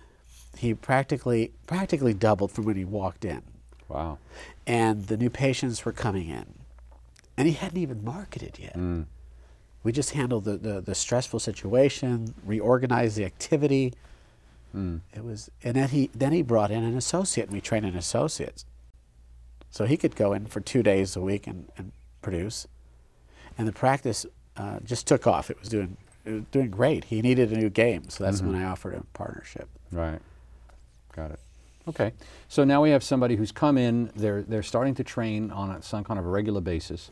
he 0.56 0.74
practically 0.74 1.52
practically 1.66 2.12
doubled 2.14 2.50
from 2.52 2.64
when 2.64 2.76
he 2.76 2.84
walked 2.84 3.24
in. 3.24 3.42
Wow. 3.88 4.18
and 4.68 5.06
the 5.08 5.16
new 5.16 5.30
patients 5.30 5.84
were 5.84 5.92
coming 5.92 6.28
in. 6.28 6.46
And 7.36 7.48
he 7.48 7.54
hadn't 7.54 7.78
even 7.78 8.04
marketed 8.04 8.56
yet. 8.58 8.76
We 9.82 9.90
just 9.90 10.10
handled 10.10 10.44
the, 10.44 10.58
the, 10.58 10.80
the 10.80 10.94
stressful 10.94 11.40
situation, 11.40 12.34
reorganized 12.44 13.16
the 13.16 13.24
activity. 13.24 13.94
It 14.72 15.24
was, 15.24 15.50
and 15.64 15.74
then 15.74 15.88
he 15.88 16.10
then 16.14 16.30
he 16.32 16.42
brought 16.42 16.70
in 16.70 16.84
an 16.84 16.96
associate, 16.96 17.46
and 17.46 17.54
we 17.54 17.60
trained 17.60 17.84
an 17.86 17.96
associate, 17.96 18.64
so 19.70 19.84
he 19.86 19.96
could 19.96 20.16
go 20.16 20.32
in 20.32 20.46
for 20.46 20.60
two 20.60 20.82
days 20.82 21.16
a 21.16 21.20
week 21.20 21.46
and, 21.46 21.68
and 21.76 21.92
produce. 22.22 22.66
And 23.58 23.66
the 23.68 23.72
practice 23.72 24.26
uh, 24.56 24.80
just 24.84 25.06
took 25.06 25.26
off. 25.26 25.50
It 25.50 25.58
was 25.60 25.68
doing 25.68 25.96
it 26.24 26.32
was 26.32 26.42
doing 26.50 26.70
great. 26.70 27.04
He 27.04 27.22
needed 27.22 27.50
a 27.52 27.56
new 27.56 27.70
game, 27.70 28.08
so 28.10 28.24
that's 28.24 28.42
when 28.42 28.54
I 28.54 28.64
offered 28.64 28.94
him 28.94 29.06
a 29.14 29.16
partnership. 29.16 29.68
Right. 29.90 30.20
Got 31.16 31.32
it. 31.32 31.40
Okay. 31.88 32.12
So 32.48 32.62
now 32.64 32.82
we 32.82 32.90
have 32.90 33.02
somebody 33.02 33.36
who's 33.36 33.52
come 33.52 33.78
in. 33.78 34.10
They're 34.14 34.42
they're 34.42 34.62
starting 34.62 34.94
to 34.96 35.04
train 35.04 35.50
on 35.50 35.70
a, 35.70 35.82
some 35.82 36.04
kind 36.04 36.18
of 36.20 36.26
a 36.26 36.28
regular 36.28 36.60
basis. 36.60 37.10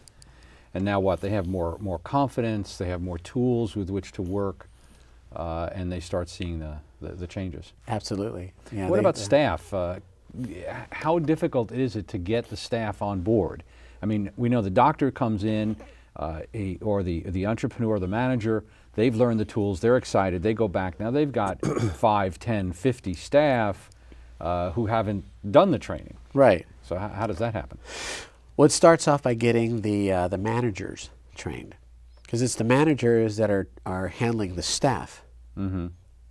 and 0.75 0.85
now 0.85 1.01
what? 1.01 1.21
They 1.21 1.31
have 1.31 1.47
more 1.47 1.79
more 1.81 1.99
confidence. 1.99 2.77
They 2.77 2.89
have 2.89 3.01
more 3.03 3.19
tools 3.19 3.75
with 3.75 3.89
which 3.91 4.13
to 4.13 4.23
work, 4.23 4.69
uh, 5.35 5.71
and 5.73 5.91
they 5.91 6.01
start 6.01 6.29
seeing 6.29 6.59
the, 6.61 6.77
the, 7.01 7.09
the 7.15 7.27
changes. 7.27 7.73
Absolutely. 7.89 8.53
Yeah, 8.71 8.89
what 8.89 8.97
they- 8.97 9.01
about 9.01 9.17
staff? 9.17 9.73
Uh, 9.73 10.01
how 10.91 11.19
difficult 11.19 11.73
is 11.73 11.97
it 11.97 12.09
to 12.09 12.19
get 12.19 12.51
the 12.51 12.57
staff 12.57 13.03
on 13.03 13.21
board? 13.21 13.65
I 14.03 14.07
mean, 14.07 14.31
we 14.37 14.49
know 14.49 14.63
the 14.63 14.71
doctor 14.71 15.11
comes 15.11 15.45
in, 15.45 15.77
uh, 16.17 16.41
a, 16.55 16.79
or 16.81 17.03
the 17.03 17.21
the 17.21 17.47
entrepreneur, 17.47 17.99
the 17.99 18.09
manager. 18.09 18.65
They've 18.95 19.15
learned 19.15 19.39
the 19.39 19.45
tools. 19.45 19.81
They're 19.81 19.97
excited. 19.97 20.43
They 20.43 20.55
go 20.55 20.67
back. 20.69 20.99
Now 20.99 21.11
they've 21.11 21.31
got 21.31 21.65
5, 21.67 22.39
10, 22.39 22.73
50 22.73 23.15
staff 23.15 23.91
uh, 24.41 24.71
who 24.73 24.87
haven't 24.87 25.25
done 25.51 25.71
the 25.71 25.79
training. 25.79 26.17
Right. 26.35 26.67
So 26.83 26.97
how, 26.97 27.09
how 27.09 27.27
does 27.27 27.39
that 27.39 27.55
happen? 27.55 27.79
Well, 28.57 28.67
it 28.67 28.73
starts 28.73 29.07
off 29.07 29.23
by 29.23 29.35
getting 29.35 29.83
the 29.83 30.11
uh, 30.11 30.29
the 30.29 30.39
managers 30.39 31.11
trained, 31.37 31.77
because 32.23 32.43
it's 32.43 32.57
the 32.57 32.65
managers 32.65 33.37
that 33.37 33.51
are 33.51 33.69
are 33.87 34.09
handling 34.09 34.57
the 34.57 34.63
staff. 34.63 35.23
Mm-hmm. 35.57 35.89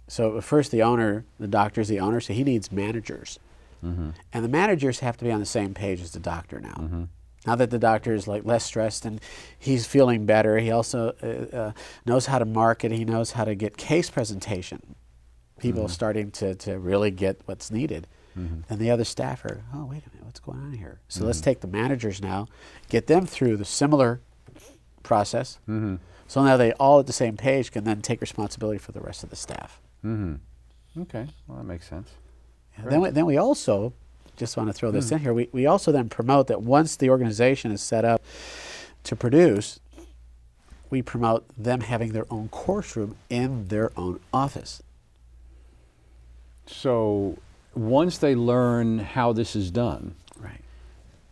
So 0.10 0.39
first, 0.42 0.72
the 0.72 0.82
owner, 0.84 1.25
the 1.39 1.48
doctor's 1.48 1.88
the 1.88 2.00
owner, 2.00 2.20
so 2.20 2.34
he 2.34 2.44
needs 2.44 2.72
managers, 2.72 3.39
Mm-hmm. 3.84 4.10
and 4.34 4.43
the 4.43 4.50
managers 4.50 5.00
have 5.00 5.17
to 5.17 5.25
be 5.25 5.31
on 5.31 5.39
the 5.39 5.46
same 5.46 5.74
page 5.74 6.01
as 6.01 6.12
the 6.12 6.19
doctor 6.19 6.60
now. 6.60 7.07
Now 7.46 7.55
that 7.55 7.69
the 7.69 7.79
doctor 7.79 8.13
is 8.13 8.27
like 8.27 8.43
less 8.43 8.65
stressed 8.65 9.05
and 9.05 9.22
he's 9.57 9.86
feeling 9.86 10.25
better, 10.25 10.57
he 10.57 10.72
also 10.72 11.15
uh, 11.24 11.55
uh, 11.55 11.72
knows 12.05 12.25
how 12.25 12.39
to 12.39 12.46
market. 12.46 12.91
He 12.91 13.05
knows 13.05 13.31
how 13.31 13.46
to 13.46 13.55
get 13.55 13.77
case 13.77 14.10
presentation. 14.10 14.96
People 15.60 15.86
are 15.86 15.89
starting 15.89 16.31
to, 16.31 16.55
to 16.55 16.77
really 16.77 17.10
get 17.10 17.41
what's 17.46 17.72
needed. 17.72 18.07
And 18.69 18.79
the 18.79 18.91
other 18.91 19.03
staff 19.03 19.43
are, 19.46 19.63
oh, 19.74 19.86
wait 19.86 20.03
a 20.05 20.10
minute, 20.10 20.25
what's 20.25 20.39
going 20.39 20.60
on 20.60 20.74
here? 20.74 21.00
So 21.07 21.25
let's 21.25 21.41
take 21.41 21.62
the 21.62 21.67
managers 21.67 22.22
now, 22.22 22.48
get 22.88 23.07
them 23.07 23.25
through 23.25 23.57
the 23.57 23.65
similar 23.65 24.22
process. 25.01 25.57
Mm-hmm. 25.67 25.96
So 26.27 26.43
now 26.43 26.57
they 26.57 26.74
all 26.74 27.00
at 27.00 27.07
the 27.07 27.13
same 27.13 27.36
page 27.38 27.72
can 27.72 27.84
then 27.84 28.01
take 28.01 28.22
responsibility 28.22 28.77
for 28.77 28.91
the 28.91 29.00
rest 29.00 29.24
of 29.24 29.31
the 29.31 29.36
staff. 29.36 29.81
Mm-hmm. 30.05 31.01
Okay, 31.01 31.27
well 31.48 31.57
that 31.57 31.63
makes 31.63 31.88
sense. 31.88 32.10
Then, 32.84 33.01
we, 33.01 33.10
then 33.10 33.25
we 33.25 33.38
also, 33.38 33.93
just 34.36 34.55
want 34.55 34.69
to 34.69 34.74
throw 34.74 34.91
this 34.91 35.12
in 35.12 35.19
here, 35.19 35.34
we, 35.34 35.50
we 35.51 35.65
also 35.65 35.91
then 35.91 36.10
promote 36.10 36.48
that 36.48 36.62
once 36.62 36.96
the 36.96 37.10
organization 37.10 37.72
is 37.72 37.81
set 37.81 38.05
up 38.05 38.24
to 39.03 39.15
produce, 39.15 39.79
we 40.89 41.01
promote 41.01 41.46
them 41.57 41.81
having 41.81 42.13
their 42.13 42.25
own 42.31 42.50
course 42.50 42.96
room 42.96 43.15
in 43.29 43.67
their 43.67 43.91
own 43.98 44.19
office. 44.34 44.81
So 46.65 47.38
once 47.74 48.17
they 48.17 48.36
learn 48.36 49.00
how 49.00 49.34
this 49.34 49.55
is 49.55 49.72
done, 49.72 50.15
Right. 50.39 50.62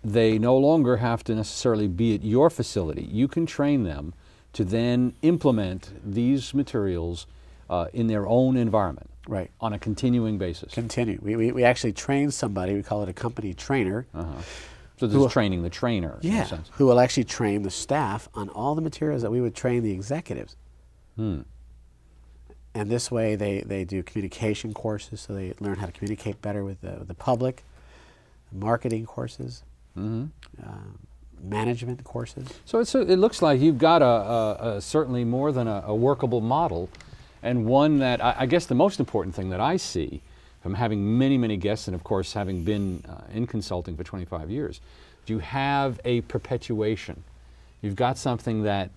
they 0.03 0.37
no 0.39 0.57
longer 0.57 0.97
have 0.97 1.23
to 1.25 1.35
necessarily 1.35 1.87
be 1.87 2.15
at 2.15 2.23
your 2.23 2.49
facility. 2.49 3.03
You 3.03 3.27
can 3.27 3.45
train 3.45 3.83
them 3.83 4.13
to 4.53 4.63
then 4.63 5.13
implement 5.21 5.91
these 6.03 6.53
materials 6.53 7.27
uh, 7.69 7.87
in 7.93 8.07
their 8.07 8.27
own 8.27 8.55
environment 8.55 9.09
Right. 9.27 9.49
on 9.59 9.73
a 9.73 9.79
continuing 9.79 10.37
basis. 10.37 10.73
Continue. 10.73 11.19
We, 11.21 11.35
we, 11.35 11.51
we 11.51 11.63
actually 11.63 11.93
train 11.93 12.29
somebody, 12.31 12.73
we 12.73 12.83
call 12.83 13.01
it 13.03 13.09
a 13.09 13.13
company 13.13 13.53
trainer, 13.53 14.05
uh-huh. 14.13 14.41
So 14.97 15.07
this 15.07 15.21
is 15.21 15.31
training 15.33 15.61
the 15.61 15.69
trainer. 15.69 16.17
in 16.21 16.31
a 16.31 16.33
yeah, 16.35 16.43
sense. 16.45 16.69
who 16.73 16.85
will 16.85 17.01
actually 17.01 17.25
train 17.25 17.63
the 17.63 17.69
staff 17.69 18.29
on 18.33 18.47
all 18.49 18.75
the 18.75 18.81
materials 18.81 19.23
that 19.23 19.31
we 19.31 19.41
would 19.41 19.53
train 19.53 19.83
the 19.83 19.91
executives. 19.91 20.55
Hmm. 21.17 21.41
And 22.73 22.89
this 22.89 23.11
way, 23.11 23.35
they, 23.35 23.59
they 23.61 23.83
do 23.83 24.03
communication 24.03 24.73
courses, 24.73 25.19
so 25.21 25.33
they 25.33 25.53
learn 25.59 25.75
how 25.75 25.85
to 25.85 25.91
communicate 25.91 26.41
better 26.41 26.63
with 26.63 26.79
the, 26.81 26.91
with 26.99 27.07
the 27.09 27.13
public, 27.13 27.63
marketing 28.53 29.05
courses, 29.05 29.63
Mhm. 29.97 30.29
um, 30.63 30.99
management 31.41 32.03
courses. 32.03 32.47
So 32.65 32.79
it's 32.79 32.95
a, 32.95 33.01
it 33.01 33.17
looks 33.17 33.41
like 33.41 33.59
you've 33.61 33.77
got 33.77 34.01
a, 34.01 34.05
a, 34.05 34.75
a 34.77 34.81
certainly 34.81 35.23
more 35.23 35.51
than 35.51 35.67
a 35.67 35.93
workable 35.95 36.41
model, 36.41 36.89
and 37.45 37.65
one 37.65 37.99
that 37.99 38.21
I, 38.23 38.35
I 38.39 38.45
guess 38.47 38.65
the 38.65 38.75
most 38.75 38.99
important 38.99 39.35
thing 39.35 39.49
that 39.51 39.61
I 39.61 39.77
see 39.77 40.21
from 40.61 40.73
having 40.73 41.17
many 41.17 41.37
many 41.37 41.55
guests, 41.57 41.87
and 41.87 41.95
of 41.95 42.03
course 42.03 42.33
having 42.33 42.63
been 42.63 43.03
uh, 43.07 43.21
in 43.33 43.45
consulting 43.47 43.95
for 43.95 44.03
25 44.03 44.49
years, 44.49 44.81
you 45.27 45.39
have 45.39 45.99
a 46.03 46.21
perpetuation. 46.21 47.23
You've 47.81 47.95
got 47.95 48.17
something 48.17 48.63
that 48.63 48.89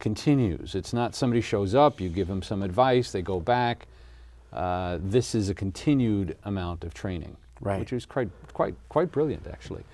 continues. 0.00 0.74
It's 0.74 0.92
not 0.92 1.14
somebody 1.14 1.40
shows 1.40 1.74
up, 1.76 2.00
you 2.00 2.08
give 2.08 2.26
them 2.26 2.42
some 2.42 2.62
advice, 2.62 3.12
they 3.12 3.22
go 3.22 3.38
back. 3.40 3.86
Uh, 4.52 4.98
this 5.00 5.34
is 5.34 5.48
a 5.48 5.54
continued 5.54 6.36
amount 6.44 6.84
of 6.84 6.92
training, 6.92 7.36
Right. 7.60 7.78
which 7.80 7.92
is 7.92 8.04
quite 8.04 8.28
quite 8.52 8.74
quite 8.88 9.12
brilliant 9.12 9.46
actually. 9.46 9.84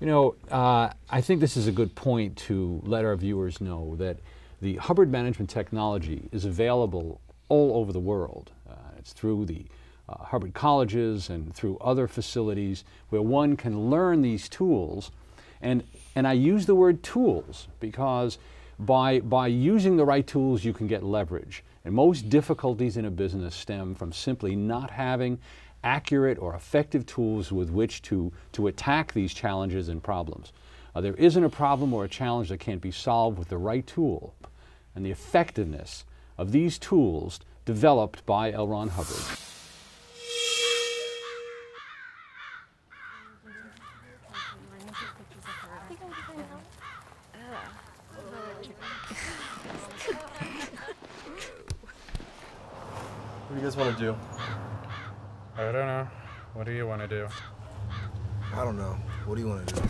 You 0.00 0.08
know, 0.08 0.34
uh, 0.50 0.90
I 1.08 1.20
think 1.20 1.40
this 1.40 1.56
is 1.56 1.68
a 1.68 1.72
good 1.72 1.94
point 1.94 2.36
to 2.48 2.82
let 2.84 3.04
our 3.04 3.14
viewers 3.16 3.60
know 3.60 3.94
that 3.96 4.16
the 4.60 4.76
Hubbard 4.76 5.10
Management 5.10 5.48
Technology 5.50 6.28
is 6.32 6.44
available 6.44 7.20
all 7.48 7.76
over 7.76 7.92
the 7.92 8.00
world. 8.00 8.52
Uh, 8.68 8.74
it's 8.98 9.12
through 9.12 9.46
the 9.46 9.66
uh, 10.08 10.24
Hubbard 10.24 10.54
colleges 10.54 11.30
and 11.30 11.54
through 11.54 11.78
other 11.78 12.06
facilities 12.06 12.84
where 13.08 13.22
one 13.22 13.56
can 13.56 13.90
learn 13.90 14.22
these 14.22 14.48
tools. 14.48 15.10
And, 15.62 15.82
and 16.14 16.26
I 16.26 16.32
use 16.32 16.66
the 16.66 16.74
word 16.74 17.02
tools 17.02 17.68
because 17.80 18.38
by, 18.78 19.20
by 19.20 19.46
using 19.46 19.96
the 19.96 20.04
right 20.04 20.26
tools, 20.26 20.64
you 20.64 20.72
can 20.72 20.86
get 20.86 21.02
leverage. 21.02 21.64
And 21.84 21.94
most 21.94 22.28
difficulties 22.28 22.96
in 22.96 23.04
a 23.04 23.10
business 23.10 23.54
stem 23.54 23.94
from 23.94 24.12
simply 24.12 24.56
not 24.56 24.90
having 24.90 25.38
accurate 25.82 26.38
or 26.38 26.54
effective 26.54 27.04
tools 27.06 27.52
with 27.52 27.70
which 27.70 28.02
to, 28.02 28.32
to 28.52 28.66
attack 28.66 29.12
these 29.12 29.34
challenges 29.34 29.88
and 29.88 30.02
problems. 30.02 30.52
Uh, 30.94 31.00
there 31.00 31.14
isn't 31.14 31.44
a 31.44 31.50
problem 31.50 31.92
or 31.92 32.04
a 32.04 32.08
challenge 32.08 32.48
that 32.48 32.58
can't 32.58 32.80
be 32.80 32.90
solved 32.90 33.38
with 33.38 33.48
the 33.48 33.58
right 33.58 33.86
tool. 33.86 34.34
And 34.94 35.04
the 35.04 35.10
effectiveness 35.10 36.04
of 36.36 36.52
these 36.52 36.78
tools 36.78 37.40
developed 37.64 38.24
by 38.26 38.52
L. 38.52 38.68
Ron 38.68 38.88
Hubbard. 38.88 39.38
What 53.46 53.54
do 53.54 53.56
you 53.56 53.62
guys 53.62 53.76
want 53.76 53.96
to 53.96 54.02
do? 54.02 54.16
I 55.56 55.70
don't 55.70 55.86
know. 55.86 56.08
What 56.54 56.66
do 56.66 56.72
you 56.72 56.86
want 56.86 57.02
to 57.02 57.08
do? 57.08 57.28
I 58.52 58.64
don't 58.64 58.76
know. 58.76 58.96
What 59.26 59.36
do 59.36 59.40
you 59.40 59.48
want 59.48 59.68
to 59.68 59.74
do? 59.74 59.80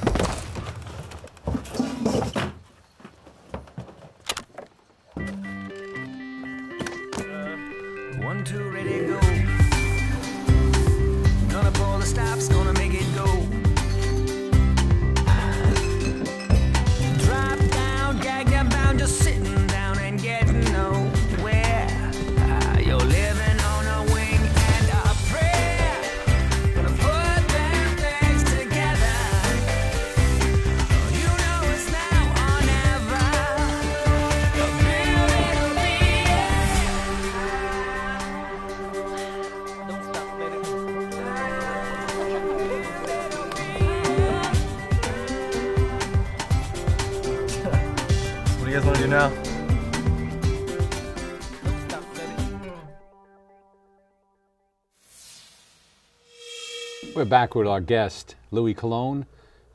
Back 57.24 57.54
with 57.54 57.66
our 57.66 57.80
guest, 57.80 58.34
Luis 58.50 58.76
Colon, 58.76 59.24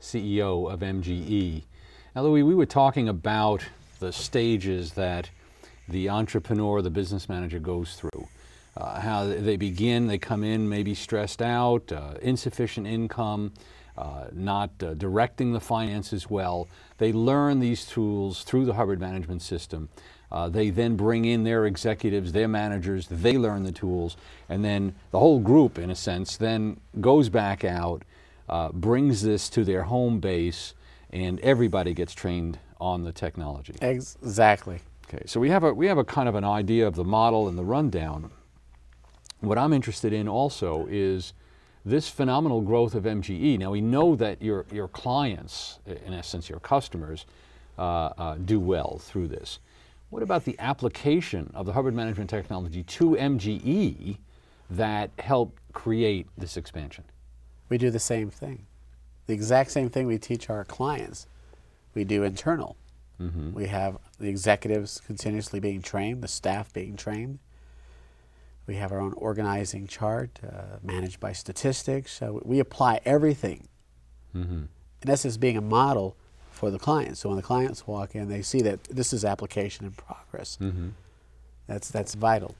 CEO 0.00 0.72
of 0.72 0.80
MGE. 0.80 1.64
Now, 2.14 2.22
Luis, 2.22 2.44
we 2.44 2.54
were 2.54 2.64
talking 2.64 3.08
about 3.08 3.64
the 3.98 4.12
stages 4.12 4.92
that 4.92 5.28
the 5.88 6.08
entrepreneur, 6.10 6.80
the 6.80 6.90
business 6.90 7.28
manager 7.28 7.58
goes 7.58 7.96
through. 7.96 8.28
Uh, 8.76 9.00
how 9.00 9.24
they 9.26 9.56
begin, 9.56 10.06
they 10.06 10.16
come 10.16 10.44
in 10.44 10.68
maybe 10.68 10.94
stressed 10.94 11.42
out, 11.42 11.90
uh, 11.90 12.14
insufficient 12.22 12.86
income, 12.86 13.52
uh, 13.98 14.26
not 14.32 14.70
uh, 14.80 14.94
directing 14.94 15.52
the 15.52 15.60
finances 15.60 16.30
well. 16.30 16.68
They 16.98 17.12
learn 17.12 17.58
these 17.58 17.84
tools 17.84 18.44
through 18.44 18.64
the 18.64 18.74
Hubbard 18.74 19.00
Management 19.00 19.42
System. 19.42 19.88
Uh, 20.32 20.48
they 20.48 20.70
then 20.70 20.96
bring 20.96 21.24
in 21.24 21.42
their 21.42 21.66
executives, 21.66 22.32
their 22.32 22.48
managers, 22.48 23.08
they 23.08 23.36
learn 23.36 23.64
the 23.64 23.72
tools, 23.72 24.16
and 24.48 24.64
then 24.64 24.94
the 25.10 25.18
whole 25.18 25.40
group, 25.40 25.78
in 25.78 25.90
a 25.90 25.94
sense, 25.94 26.36
then 26.36 26.78
goes 27.00 27.28
back 27.28 27.64
out, 27.64 28.02
uh, 28.48 28.70
brings 28.70 29.22
this 29.22 29.48
to 29.48 29.64
their 29.64 29.82
home 29.82 30.20
base, 30.20 30.74
and 31.10 31.40
everybody 31.40 31.94
gets 31.94 32.14
trained 32.14 32.58
on 32.80 33.02
the 33.02 33.12
technology. 33.12 33.74
Exactly. 33.82 34.80
Okay, 35.12 35.24
so 35.26 35.40
we 35.40 35.50
have 35.50 35.64
a 35.64 35.74
we 35.74 35.86
have 35.86 35.98
a 35.98 36.04
kind 36.04 36.28
of 36.28 36.36
an 36.36 36.44
idea 36.44 36.86
of 36.86 36.94
the 36.94 37.04
model 37.04 37.48
and 37.48 37.58
the 37.58 37.64
rundown. 37.64 38.30
What 39.40 39.58
I'm 39.58 39.72
interested 39.72 40.12
in 40.12 40.28
also 40.28 40.86
is 40.88 41.32
this 41.84 42.08
phenomenal 42.08 42.60
growth 42.60 42.94
of 42.94 43.04
MGE. 43.04 43.58
Now 43.58 43.72
we 43.72 43.80
know 43.80 44.14
that 44.14 44.40
your 44.40 44.66
your 44.70 44.86
clients, 44.86 45.80
in 45.86 46.12
essence, 46.12 46.48
your 46.48 46.60
customers, 46.60 47.26
uh, 47.76 48.10
uh, 48.16 48.34
do 48.36 48.60
well 48.60 48.98
through 49.00 49.28
this. 49.28 49.58
What 50.10 50.22
about 50.24 50.44
the 50.44 50.56
application 50.58 51.52
of 51.54 51.66
the 51.66 51.72
Hubbard 51.72 51.94
Management 51.94 52.28
Technology 52.30 52.82
to 52.82 53.10
MGE 53.10 54.18
that 54.68 55.10
helped 55.20 55.60
create 55.72 56.26
this 56.36 56.56
expansion? 56.56 57.04
We 57.68 57.78
do 57.78 57.90
the 57.90 58.00
same 58.00 58.28
thing. 58.28 58.66
The 59.26 59.34
exact 59.34 59.70
same 59.70 59.88
thing 59.88 60.08
we 60.08 60.18
teach 60.18 60.50
our 60.50 60.64
clients, 60.64 61.28
we 61.94 62.02
do 62.02 62.24
internal. 62.24 62.76
We 63.54 63.66
have 63.66 63.98
the 64.18 64.28
executives 64.28 65.00
continuously 65.06 65.60
being 65.60 65.82
trained, 65.82 66.22
the 66.22 66.28
staff 66.28 66.72
being 66.72 66.96
trained. 66.96 67.38
We 68.66 68.76
have 68.76 68.92
our 68.92 68.98
own 69.00 69.12
organizing 69.12 69.86
chart 69.86 70.40
uh, 70.42 70.78
managed 70.82 71.20
by 71.20 71.32
statistics. 71.34 72.12
So 72.12 72.40
we 72.44 72.58
apply 72.60 73.00
everything, 73.04 73.68
in 75.02 75.10
essence, 75.10 75.36
being 75.36 75.56
a 75.56 75.60
model 75.60 76.16
for 76.60 76.70
the 76.70 76.78
clients. 76.78 77.20
So 77.20 77.30
when 77.30 77.36
the 77.36 77.42
clients 77.42 77.86
walk 77.86 78.14
in, 78.14 78.28
they 78.28 78.42
see 78.42 78.60
that 78.60 78.84
this 78.84 79.14
is 79.14 79.24
application 79.24 79.86
in 79.86 79.92
progress. 79.92 80.58
That's, 81.66 81.88
that's 81.90 82.14
vital. 82.14 82.54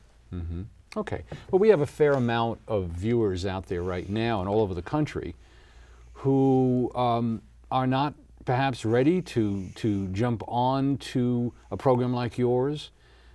Okay. 0.96 1.22
Well, 1.50 1.58
we 1.58 1.68
have 1.68 1.82
a 1.82 1.86
fair 1.86 2.12
amount 2.14 2.60
of 2.66 2.88
viewers 2.88 3.44
out 3.44 3.66
there 3.66 3.82
right 3.82 4.08
now 4.08 4.40
and 4.40 4.48
all 4.48 4.60
over 4.62 4.72
the 4.72 4.88
country 4.96 5.34
who 6.14 6.90
um, 6.94 7.42
are 7.70 7.86
not 7.86 8.14
perhaps 8.46 8.86
ready 8.86 9.20
to, 9.20 9.68
to 9.74 10.08
jump 10.08 10.42
on 10.48 10.96
to 10.96 11.52
a 11.70 11.76
program 11.76 12.14
like 12.14 12.38
yours. 12.38 12.90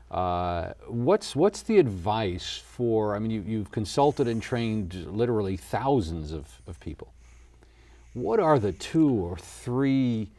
Uh, 0.10 0.74
what's, 0.88 1.36
what's 1.36 1.62
the 1.62 1.78
advice 1.78 2.62
for, 2.66 3.16
I 3.16 3.20
mean, 3.20 3.30
you, 3.30 3.44
you've 3.46 3.72
consulted 3.72 4.28
and 4.28 4.42
trained 4.42 5.06
literally 5.12 5.58
thousands 5.58 6.32
of, 6.32 6.60
of 6.66 6.80
people. 6.80 7.14
What 8.14 8.40
are 8.40 8.58
the 8.60 8.72
two 8.72 9.10
or 9.10 9.38
three 9.38 10.30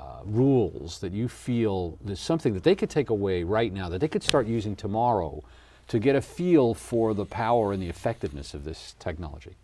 uh, 0.00 0.22
rules 0.24 0.98
that 1.00 1.12
you 1.12 1.28
feel 1.28 1.98
there's 2.02 2.20
something 2.20 2.54
that 2.54 2.62
they 2.62 2.74
could 2.74 2.88
take 2.88 3.10
away 3.10 3.44
right 3.44 3.72
now 3.72 3.88
that 3.90 4.00
they 4.00 4.08
could 4.08 4.22
start 4.22 4.46
using 4.46 4.74
tomorrow 4.74 5.44
to 5.88 5.98
get 5.98 6.14
a 6.16 6.22
feel 6.22 6.72
for 6.72 7.14
the 7.14 7.26
power 7.26 7.72
and 7.72 7.82
the 7.82 7.88
effectiveness 7.88 8.54
of 8.54 8.64
this 8.64 8.94
technology? 8.98 9.56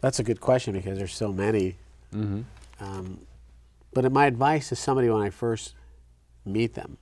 That's 0.00 0.18
a 0.18 0.24
good 0.24 0.40
question 0.40 0.74
because 0.74 0.98
there's 0.98 1.14
so 1.14 1.32
many. 1.32 1.76
Um, 2.80 3.20
but 3.92 4.10
my 4.12 4.26
advice 4.26 4.68
to 4.70 4.76
somebody 4.76 5.08
when 5.08 5.22
I 5.22 5.30
first 5.30 5.74
meet 6.44 6.74
them 6.74 6.98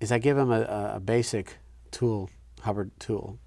is 0.00 0.10
I 0.10 0.18
give 0.18 0.36
them 0.36 0.50
a, 0.50 0.92
a 0.96 1.00
basic 1.00 1.58
tool, 1.92 2.28
Hubbard 2.62 2.90
tool, 2.98 3.38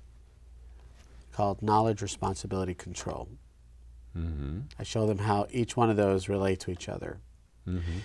called 1.33 1.61
knowledge, 1.61 2.01
responsibility, 2.01 2.73
control. 2.73 3.27
Mm-hmm. 4.17 4.59
I 4.79 4.83
show 4.83 5.05
them 5.05 5.19
how 5.19 5.47
each 5.51 5.77
one 5.77 5.89
of 5.89 5.97
those 5.97 6.27
relate 6.27 6.59
to 6.61 6.71
each 6.71 6.89
other. 6.89 7.19
Mm-hmm. 7.67 7.99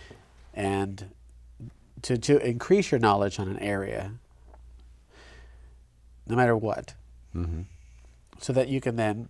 And 0.54 1.10
to, 2.02 2.18
to 2.18 2.46
increase 2.46 2.90
your 2.90 3.00
knowledge 3.00 3.38
on 3.38 3.48
an 3.48 3.58
area, 3.58 4.12
no 6.26 6.36
matter 6.36 6.56
what, 6.56 6.94
mm-hmm. 7.34 7.62
so 8.38 8.52
that 8.52 8.68
you 8.68 8.80
can 8.80 8.96
then 8.96 9.28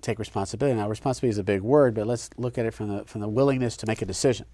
take 0.00 0.18
responsibility. 0.18 0.78
Now, 0.78 0.88
responsibility 0.88 1.30
is 1.30 1.38
a 1.38 1.44
big 1.44 1.62
word, 1.62 1.94
but 1.94 2.06
let's 2.06 2.30
look 2.36 2.56
at 2.58 2.64
it 2.64 2.72
from 2.72 2.88
the 2.88 3.04
from 3.04 3.20
the 3.20 3.28
willingness 3.28 3.76
to 3.78 3.86
make 3.86 4.00
a 4.00 4.06
decision. 4.06 4.46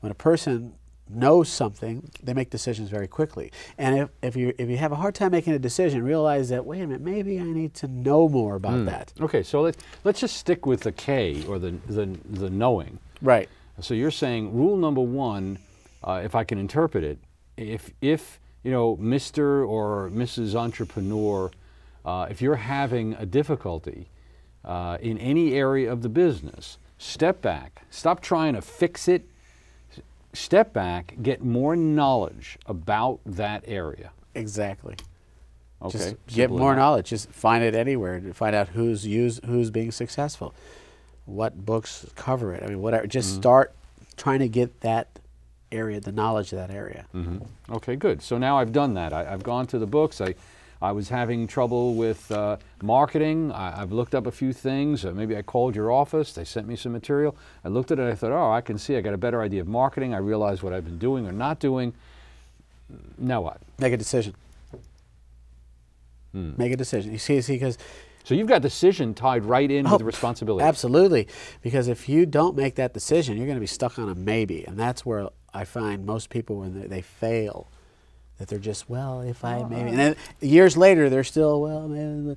When 0.00 0.10
a 0.10 0.14
person 0.14 0.74
knows 1.08 1.48
something, 1.48 2.10
they 2.22 2.34
make 2.34 2.50
decisions 2.50 2.88
very 2.90 3.06
quickly. 3.06 3.52
And 3.78 3.98
if, 3.98 4.08
if 4.22 4.36
you 4.36 4.52
if 4.58 4.68
you 4.68 4.76
have 4.76 4.92
a 4.92 4.96
hard 4.96 5.14
time 5.14 5.32
making 5.32 5.52
a 5.52 5.58
decision, 5.58 6.02
realize 6.02 6.48
that 6.48 6.64
wait 6.64 6.80
a 6.80 6.86
minute, 6.86 7.02
maybe 7.02 7.38
I 7.38 7.44
need 7.44 7.74
to 7.74 7.88
know 7.88 8.28
more 8.28 8.56
about 8.56 8.84
that. 8.86 9.12
Okay, 9.20 9.42
so 9.42 9.62
let's, 9.62 9.78
let's 10.04 10.20
just 10.20 10.36
stick 10.36 10.66
with 10.66 10.80
the 10.80 10.92
K 10.92 11.44
or 11.46 11.58
the, 11.58 11.72
the, 11.86 12.06
the 12.28 12.50
knowing. 12.50 12.98
Right. 13.22 13.48
So 13.80 13.94
you're 13.94 14.10
saying 14.10 14.54
rule 14.54 14.76
number 14.76 15.00
one, 15.00 15.58
uh, 16.02 16.22
if 16.24 16.34
I 16.34 16.44
can 16.44 16.58
interpret 16.58 17.04
it, 17.04 17.18
if 17.56 17.90
if 18.00 18.40
you 18.62 18.70
know 18.70 18.96
Mr. 18.96 19.66
or 19.66 20.10
Mrs. 20.10 20.54
Entrepreneur, 20.54 21.50
uh, 22.04 22.26
if 22.30 22.40
you're 22.40 22.56
having 22.56 23.14
a 23.14 23.26
difficulty 23.26 24.08
uh, 24.64 24.98
in 25.00 25.18
any 25.18 25.54
area 25.54 25.90
of 25.90 26.02
the 26.02 26.08
business, 26.08 26.78
step 26.98 27.42
back, 27.42 27.82
stop 27.90 28.20
trying 28.20 28.54
to 28.54 28.62
fix 28.62 29.08
it. 29.08 29.28
Step 30.36 30.72
back, 30.72 31.14
get 31.22 31.42
more 31.42 31.74
knowledge 31.76 32.58
about 32.66 33.20
that 33.26 33.64
area. 33.66 34.10
Exactly. 34.34 34.96
Okay, 35.82 35.98
Just 35.98 36.16
get 36.28 36.50
more 36.50 36.74
knowledge. 36.76 37.08
Just 37.10 37.30
find 37.30 37.62
it 37.64 37.74
anywhere. 37.74 38.20
to 38.20 38.32
Find 38.34 38.54
out 38.54 38.68
who's 38.68 39.06
used, 39.06 39.44
who's 39.44 39.70
being 39.70 39.90
successful, 39.90 40.54
what 41.24 41.64
books 41.66 42.06
cover 42.16 42.54
it. 42.54 42.62
I 42.62 42.66
mean, 42.66 42.80
whatever. 42.80 43.06
Just 43.06 43.30
Mm-hmm. 43.32 43.40
start 43.40 43.74
trying 44.16 44.38
to 44.40 44.48
get 44.48 44.80
that 44.80 45.18
area, 45.72 46.00
the 46.00 46.12
knowledge 46.12 46.52
of 46.52 46.58
that 46.58 46.70
area. 46.70 47.06
Okay, 47.70 47.96
good. 47.96 48.22
So 48.22 48.38
now 48.38 48.58
I've 48.58 48.72
done 48.72 48.94
that. 48.94 49.12
I, 49.12 49.32
I've 49.32 49.42
gone 49.42 49.66
to 49.68 49.78
the 49.78 49.86
books. 49.86 50.20
I, 50.20 50.34
I 50.86 50.92
was 50.92 51.08
having 51.08 51.48
trouble 51.48 51.94
with 51.96 52.30
uh, 52.30 52.58
marketing. 52.80 53.50
I, 53.50 53.82
I've 53.82 53.90
looked 53.90 54.14
up 54.14 54.26
a 54.26 54.30
few 54.30 54.52
things. 54.52 55.04
Uh, 55.04 55.10
maybe 55.10 55.36
I 55.36 55.42
called 55.42 55.74
your 55.74 55.90
office. 55.90 56.32
They 56.32 56.44
sent 56.44 56.68
me 56.68 56.76
some 56.76 56.92
material. 56.92 57.36
I 57.64 57.68
looked 57.68 57.90
at 57.90 57.98
it. 57.98 58.08
I 58.08 58.14
thought, 58.14 58.30
oh, 58.30 58.52
I 58.52 58.60
can 58.60 58.78
see. 58.78 58.96
I 58.96 59.00
got 59.00 59.12
a 59.12 59.18
better 59.18 59.42
idea 59.42 59.60
of 59.62 59.66
marketing. 59.66 60.14
I 60.14 60.18
realized 60.18 60.62
what 60.62 60.72
I've 60.72 60.84
been 60.84 60.98
doing 60.98 61.26
or 61.26 61.32
not 61.32 61.58
doing. 61.58 61.92
Now 63.18 63.40
what? 63.40 63.60
Make 63.80 63.92
a 63.92 63.96
decision. 63.96 64.34
Hmm. 66.32 66.52
Make 66.56 66.72
a 66.72 66.76
decision. 66.76 67.10
You 67.10 67.18
see, 67.18 67.40
see, 67.40 67.54
because 67.54 67.78
So 68.22 68.34
you've 68.34 68.46
got 68.46 68.62
decision 68.62 69.12
tied 69.14 69.44
right 69.44 69.70
in 69.70 69.86
Oh, 69.86 69.92
with 69.92 69.98
the 69.98 70.04
responsibility. 70.04 70.64
Absolutely, 70.64 71.26
because 71.62 71.88
if 71.88 72.08
you 72.08 72.26
don't 72.26 72.56
make 72.56 72.76
that 72.76 72.94
decision, 72.94 73.36
you're 73.36 73.46
going 73.46 73.56
to 73.56 73.60
be 73.60 73.66
stuck 73.66 73.98
on 73.98 74.08
a 74.08 74.14
maybe, 74.14 74.64
and 74.64 74.78
that's 74.78 75.04
where 75.04 75.28
I 75.52 75.64
find 75.64 76.04
most 76.06 76.30
people 76.30 76.58
when 76.58 76.80
they, 76.80 76.86
they 76.86 77.02
fail, 77.02 77.66
that 78.38 78.48
they're 78.48 78.58
just 78.58 78.88
well, 78.88 79.20
if 79.22 79.44
I 79.44 79.62
maybe, 79.64 79.90
and 79.90 79.98
then 79.98 80.16
years 80.40 80.76
later 80.76 81.08
they're 81.08 81.24
still 81.24 81.60
well, 81.60 81.88
maybe. 81.88 82.36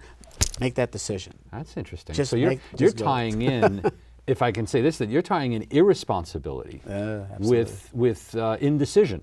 Make 0.60 0.76
that 0.76 0.92
decision. 0.92 1.34
That's 1.52 1.76
interesting. 1.76 2.16
Just 2.16 2.32
so 2.32 2.38
you're, 2.38 2.52
make- 2.52 2.62
you're 2.78 2.92
tying 2.92 3.42
in, 3.42 3.84
if 4.28 4.42
I 4.42 4.52
can 4.52 4.68
say 4.68 4.82
this, 4.82 4.98
that 5.00 5.10
you're 5.10 5.22
tying 5.22 5.54
in 5.54 5.68
irresponsibility 5.70 6.82
Uh, 6.88 7.22
with 7.40 7.90
with 7.94 8.36
uh, 8.36 8.58
indecision. 8.62 9.22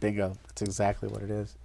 Bingo. 0.00 0.32
That's 0.48 0.62
exactly 0.62 1.08
what 1.08 1.22
it 1.22 1.30
is. 1.30 1.56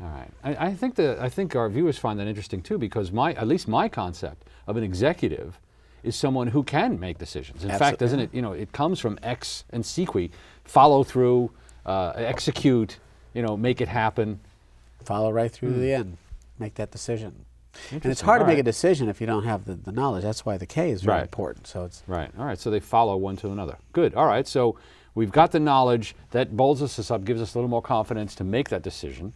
All 0.00 0.08
right. 0.08 0.30
I, 0.42 0.66
I 0.68 0.74
think 0.74 0.96
the 0.96 1.16
I 1.20 1.28
think 1.28 1.54
our 1.54 1.68
viewers 1.68 1.98
find 1.98 2.18
that 2.18 2.26
interesting 2.26 2.62
too 2.62 2.78
because 2.78 3.12
my 3.12 3.32
at 3.34 3.46
least 3.46 3.68
my 3.68 3.88
concept 3.88 4.44
of 4.66 4.76
an 4.76 4.82
executive 4.82 5.60
is 6.02 6.16
someone 6.16 6.48
who 6.48 6.62
can 6.62 6.98
make 7.00 7.18
decisions. 7.18 7.64
In 7.64 7.70
fact, 7.70 7.98
doesn't 7.98 8.18
it? 8.20 8.30
You 8.34 8.42
know, 8.42 8.52
it 8.52 8.72
comes 8.72 8.98
from 9.00 9.18
ex 9.22 9.64
and 9.70 9.82
sequi, 9.84 10.30
follow 10.64 11.04
through, 11.04 11.50
uh, 11.86 12.12
execute. 12.16 12.98
You 13.34 13.42
know, 13.42 13.56
make 13.56 13.80
it 13.80 13.88
happen. 13.88 14.40
Follow 15.04 15.30
right 15.32 15.50
through 15.50 15.72
to 15.74 15.78
the 15.78 15.92
end. 15.92 16.16
Make 16.58 16.74
that 16.76 16.90
decision. 16.90 17.44
And 17.90 18.04
it's 18.06 18.20
hard 18.20 18.38
to 18.40 18.44
All 18.44 18.50
make 18.50 18.58
a 18.60 18.62
decision 18.62 19.08
if 19.08 19.20
you 19.20 19.26
don't 19.26 19.42
have 19.42 19.64
the, 19.64 19.74
the 19.74 19.90
knowledge. 19.90 20.22
That's 20.22 20.46
why 20.46 20.56
the 20.56 20.66
K 20.66 20.90
is 20.90 21.02
very 21.02 21.16
Right. 21.18 21.22
important. 21.24 21.66
So 21.66 21.84
it's 21.84 22.04
Right. 22.06 22.30
All 22.38 22.44
right. 22.46 22.58
So 22.58 22.70
they 22.70 22.78
follow 22.80 23.16
one 23.16 23.36
to 23.38 23.50
another. 23.50 23.76
Good. 23.92 24.14
All 24.14 24.26
right. 24.26 24.46
So 24.46 24.76
we've 25.16 25.32
got 25.32 25.50
the 25.50 25.58
knowledge 25.60 26.14
that 26.30 26.56
bolds 26.56 26.80
us 26.82 27.10
up, 27.10 27.24
gives 27.24 27.42
us 27.42 27.54
a 27.54 27.58
little 27.58 27.68
more 27.68 27.82
confidence 27.82 28.36
to 28.36 28.44
make 28.44 28.68
that 28.68 28.82
decision, 28.82 29.32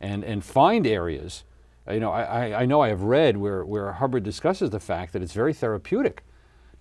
and 0.00 0.22
and 0.22 0.44
find 0.44 0.86
areas. 0.86 1.44
uh, 1.88 1.94
You 1.94 2.00
know, 2.00 2.10
I, 2.12 2.22
I, 2.50 2.60
I 2.62 2.66
know 2.66 2.82
I 2.82 2.88
have 2.88 3.02
read 3.02 3.38
where 3.38 3.64
where 3.64 3.90
Hubbard 3.92 4.22
discusses 4.22 4.68
the 4.68 4.80
fact 4.80 5.14
that 5.14 5.22
it's 5.22 5.32
very 5.32 5.54
therapeutic 5.54 6.22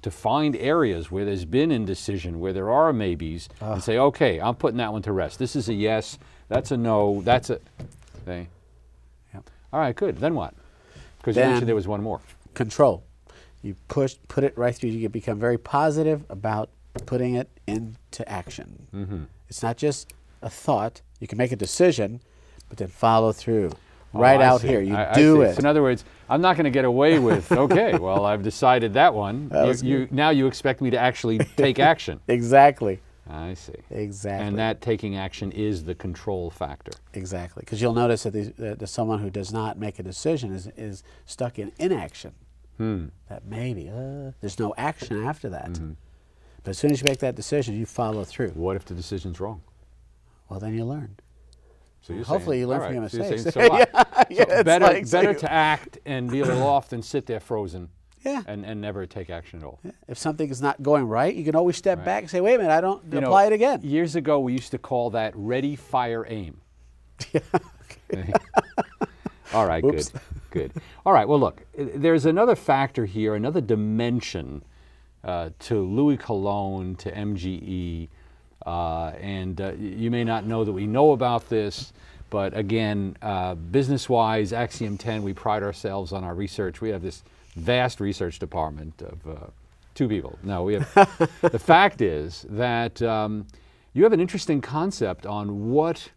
to 0.01 0.11
find 0.11 0.55
areas 0.57 1.09
where 1.09 1.23
there's 1.25 1.45
been 1.45 1.71
indecision, 1.71 2.39
where 2.41 2.53
there 2.53 2.69
are 2.69 2.91
maybes, 2.93 3.47
and 3.61 3.81
say, 3.81 3.97
okay, 3.97 4.39
I'm 4.39 4.55
putting 4.55 4.77
that 4.77 4.91
one 4.91 5.01
to 5.03 5.11
rest. 5.13 5.39
This 5.39 5.55
is 5.55 5.69
a 5.69 5.73
yes. 5.73 6.19
That's 6.49 6.71
a 6.71 6.77
no. 6.77 7.21
That's 7.23 7.49
a. 7.49 7.59
Okay. 8.23 8.47
Yep. 9.33 9.49
All 9.73 9.79
right. 9.79 9.95
Good. 9.95 10.17
Then 10.17 10.35
what? 10.35 10.53
Because 11.17 11.35
you 11.35 11.41
Then- 11.41 11.49
mentioned 11.51 11.67
there 11.67 11.75
was 11.75 11.87
one 11.87 12.01
more. 12.03 12.21
control. 12.53 13.03
You 13.63 13.75
push, 13.87 14.15
put 14.27 14.43
it 14.43 14.57
right 14.57 14.73
through. 14.73 14.91
You 14.91 15.09
become 15.09 15.39
very 15.39 15.57
positive 15.57 16.23
about 16.29 16.69
putting 17.05 17.35
it 17.35 17.49
into 17.67 18.27
action. 18.29 18.87
Mm-hmm. 18.95 19.23
It's 19.49 19.61
not 19.63 19.77
just 19.77 20.13
a 20.41 20.49
thought. 20.49 21.01
You 21.19 21.27
can 21.27 21.37
make 21.37 21.51
a 21.51 21.55
decision, 21.55 22.21
but 22.69 22.77
then 22.77 22.87
follow 22.87 23.31
through. 23.31 23.71
Oh, 24.13 24.19
right 24.19 24.39
I 24.39 24.45
out 24.45 24.61
see. 24.61 24.67
here, 24.69 24.81
you 24.81 24.95
I- 24.95 25.11
I 25.11 25.13
do 25.13 25.37
see. 25.37 25.41
it. 25.49 25.55
So 25.55 25.59
in 25.59 25.65
other 25.65 25.81
words, 25.81 26.05
I'm 26.29 26.39
not 26.41 26.55
going 26.55 26.63
to 26.65 26.69
get 26.71 26.85
away 26.85 27.19
with. 27.19 27.51
Okay, 27.65 27.97
well, 27.97 28.25
I've 28.25 28.43
decided 28.43 28.93
that 28.93 29.13
one. 29.13 29.51
You, 29.53 29.73
you, 29.83 30.07
now 30.11 30.29
you 30.29 30.47
expect 30.47 30.79
me 30.81 30.89
to 30.91 30.97
actually 30.97 31.39
take 31.57 31.79
action. 31.79 32.19
exactly, 32.27 32.99
I 33.29 33.53
see. 33.55 33.73
exactly, 33.89 34.47
And 34.47 34.57
that 34.57 34.81
taking 34.81 35.15
action 35.15 35.51
is 35.51 35.83
the 35.83 35.95
control 35.95 36.49
factor. 36.49 36.91
exactly. 37.13 37.61
Because 37.61 37.81
you'll 37.81 37.93
notice 37.93 38.23
that, 38.23 38.31
these, 38.31 38.51
that 38.53 38.79
that 38.79 38.87
someone 38.87 39.19
who 39.19 39.29
does 39.29 39.51
not 39.51 39.77
make 39.77 39.99
a 39.99 40.03
decision 40.03 40.53
is 40.53 40.67
is 40.77 41.03
stuck 41.25 41.59
in 41.59 41.71
inaction. 41.77 42.33
That 42.79 43.43
maybe 43.45 43.89
uh, 43.89 44.31
there's 44.39 44.59
no 44.59 44.73
action 44.77 45.23
after 45.25 45.49
that. 45.49 45.71
Mm-hmm. 45.73 45.93
But 46.63 46.69
as 46.71 46.77
soon 46.77 46.91
as 46.91 47.01
you 47.01 47.05
make 47.05 47.19
that 47.19 47.33
decision, 47.35 47.75
you 47.75 47.85
follow 47.87 48.23
through. 48.23 48.49
What 48.51 48.75
if 48.75 48.85
the 48.85 48.93
decision's 48.93 49.39
wrong? 49.39 49.61
Well, 50.47 50.59
then 50.59 50.75
you 50.75 50.85
learn. 50.85 51.15
So 52.01 52.13
you're 52.13 52.23
Hopefully 52.23 52.57
saying, 52.57 52.61
you 52.61 52.67
learn 52.67 52.81
all 52.81 52.85
from 52.85 52.93
your 52.93 53.01
right, 53.03 53.11
so 53.11 53.17
mistakes. 53.17 53.53
saying, 53.53 53.67
so? 53.69 53.85
Yeah, 54.29 54.45
So 54.57 54.63
better, 54.63 54.85
like 54.85 55.09
better 55.09 55.33
to 55.33 55.51
act 55.51 55.97
and 56.05 56.29
be 56.29 56.39
a 56.41 56.45
little 56.45 56.67
off 56.67 56.89
than 56.89 57.01
sit 57.01 57.25
there 57.25 57.39
frozen 57.39 57.89
Yeah. 58.27 58.43
and, 58.47 58.65
and 58.65 58.81
never 58.81 59.05
take 59.05 59.29
action 59.29 59.59
at 59.59 59.65
all. 59.65 59.79
If 60.07 60.17
something 60.17 60.49
is 60.49 60.61
not 60.61 60.83
going 60.83 61.07
right, 61.07 61.33
you 61.33 61.43
can 61.45 61.55
always 61.55 61.77
step 61.77 61.99
Right. 61.99 62.05
back 62.05 62.23
and 62.23 62.29
say, 62.29 62.41
"Wait 62.41 62.55
a 62.55 62.57
minute, 62.57 62.71
I 62.73 62.81
don't 62.81 63.01
You 63.11 63.21
know, 63.21 63.27
apply 63.27 63.45
it 63.45 63.53
again." 63.53 63.81
Years 63.83 64.15
ago, 64.15 64.39
we 64.39 64.53
used 64.53 64.71
to 64.71 64.77
call 64.77 65.09
that 65.11 65.33
ready, 65.35 65.75
fire, 65.75 66.25
aim. 66.27 66.59
All 69.53 69.65
right, 69.65 69.83
Whoops. 69.83 70.09
good, 70.09 70.21
good. 70.51 70.71
All 71.05 71.13
right, 71.13 71.27
well, 71.27 71.39
look, 71.39 71.61
there's 71.77 72.25
another 72.25 72.55
factor 72.55 73.05
here, 73.05 73.33
another 73.35 73.61
dimension 73.61 74.61
uh, 75.23 75.49
to 75.59 75.79
Luis 75.81 76.19
Colon, 76.19 76.95
to 76.97 77.11
MGE, 77.11 78.09
uh, 78.65 79.13
and 79.21 79.59
uh, 79.61 79.71
you 79.79 80.11
may 80.11 80.23
not 80.25 80.45
know 80.45 80.65
that 80.65 80.73
we 80.73 80.85
know 80.85 81.13
about 81.13 81.47
this, 81.49 81.93
but 82.29 82.55
again, 82.57 83.15
uh, 83.21 83.55
business-wise, 83.55 84.51
Axiom 84.51 84.97
10, 84.97 85.23
we 85.23 85.33
pride 85.33 85.63
ourselves 85.63 86.11
on 86.11 86.25
our 86.25 86.35
research. 86.35 86.81
We 86.81 86.89
have 86.89 87.01
this 87.01 87.23
vast 87.57 87.99
research 87.99 88.39
department 88.39 89.01
of 89.01 89.27
uh, 89.27 89.47
two 89.95 90.07
people. 90.07 90.37
No, 90.43 90.63
we 90.63 90.75
have. 90.75 91.39
the 91.41 91.59
fact 91.59 92.01
is 92.01 92.45
that 92.49 93.01
um, 93.01 93.47
you 93.93 94.03
have 94.03 94.13
an 94.13 94.19
interesting 94.19 94.61
concept 94.61 95.25
on 95.25 95.71
what 95.71 96.11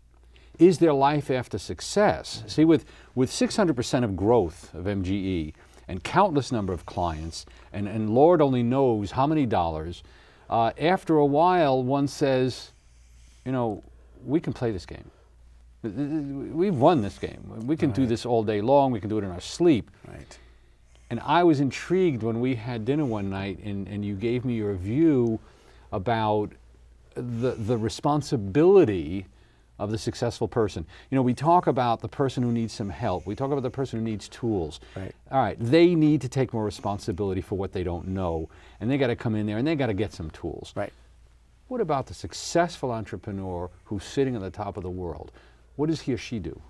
is 0.59 0.79
there 0.79 0.93
life 0.93 1.31
after 1.31 1.57
success? 1.57 2.45
See, 2.47 2.67
with, 2.67 2.85
with 3.15 3.31
600% 3.31 4.05
of 4.05 4.15
growth 4.15 4.73
of 4.75 4.85
MGE 4.85 5.55
and 5.89 6.05
countless 6.05 6.53
number 6.53 6.75
of 6.75 6.85
clients, 6.85 7.47
and, 7.73 7.89
and 7.89 8.11
Lord 8.11 8.43
only 8.43 8.63
knows 8.63 9.13
how 9.13 9.27
many 9.27 9.47
dollars, 9.47 10.03
uh, 10.51 10.73
after 10.79 11.17
a 11.17 11.25
while 11.25 11.83
one 11.83 12.07
says, 12.07 12.73
you 13.47 13.53
know, 13.53 13.83
we 14.25 14.39
can 14.39 14.53
play 14.53 14.71
this 14.71 14.85
game. 14.85 15.11
We've 15.83 16.77
won 16.77 17.01
this 17.01 17.19
game. 17.19 17.41
We 17.67 17.79
can 17.79 17.91
do 17.91 18.05
this 18.05 18.27
all 18.27 18.45
day 18.45 18.61
long. 18.61 18.93
We 18.93 19.01
can 19.01 19.09
do 19.09 19.17
it 19.17 19.25
in 19.25 19.31
our 19.31 19.41
sleep. 19.41 19.91
Right. 20.07 20.39
And 21.11 21.21
I 21.21 21.43
was 21.43 21.61
intrigued 21.61 22.23
when 22.23 22.41
we 22.41 22.55
had 22.55 22.85
dinner 22.85 23.05
one 23.05 23.29
night 23.29 23.59
and, 23.65 23.89
and 23.89 24.05
you 24.05 24.15
gave 24.15 24.45
me 24.45 24.55
your 24.55 24.75
view 24.75 25.41
about 25.93 26.53
the, 27.15 27.53
the 27.53 27.77
responsibility 27.77 29.27
of 29.81 29.91
the 29.91 29.99
successful 29.99 30.47
person. 30.47 30.87
You 31.11 31.17
know, 31.17 31.23
we 31.23 31.35
talk 31.35 31.67
about 31.67 32.01
the 32.01 32.09
person 32.09 32.43
who 32.43 32.53
needs 32.53 32.73
some 32.73 32.91
help. 32.91 33.27
We 33.27 33.35
talk 33.35 33.51
about 33.51 33.63
the 33.63 33.71
person 33.71 33.99
who 33.99 34.05
needs 34.05 34.29
tools. 34.29 34.79
Right. 34.95 35.13
All 35.33 35.41
right, 35.41 35.57
they 35.59 35.95
need 35.95 36.21
to 36.21 36.29
take 36.29 36.53
more 36.53 36.65
responsibility 36.65 37.41
for 37.41 37.57
what 37.57 37.73
they 37.73 37.83
don't 37.83 38.09
know. 38.09 38.49
And 38.79 38.91
they 38.91 38.99
got 38.99 39.09
to 39.09 39.17
come 39.17 39.35
in 39.35 39.47
there 39.47 39.57
and 39.59 39.67
they 39.67 39.75
got 39.75 39.87
to 39.87 39.95
get 39.95 40.13
some 40.13 40.31
tools. 40.31 40.73
Right. 40.77 40.93
What 41.69 41.81
about 41.81 42.07
the 42.07 42.15
successful 42.15 42.93
entrepreneur 42.93 43.71
who's 43.85 44.05
sitting 44.05 44.37
on 44.37 44.43
the 44.43 44.51
top 44.51 44.77
of 44.77 44.83
the 44.83 44.91
world? 44.91 45.33
What 45.77 45.89
does 45.89 46.03
he 46.03 46.13
or 46.13 46.19
she 46.19 46.39
do? 46.39 46.61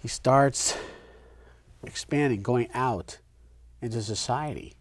He 0.00 0.08
starts 0.08 0.78
expanding, 1.84 2.42
going 2.42 2.68
out 2.74 3.18
into 3.80 4.02
society, 4.02 4.74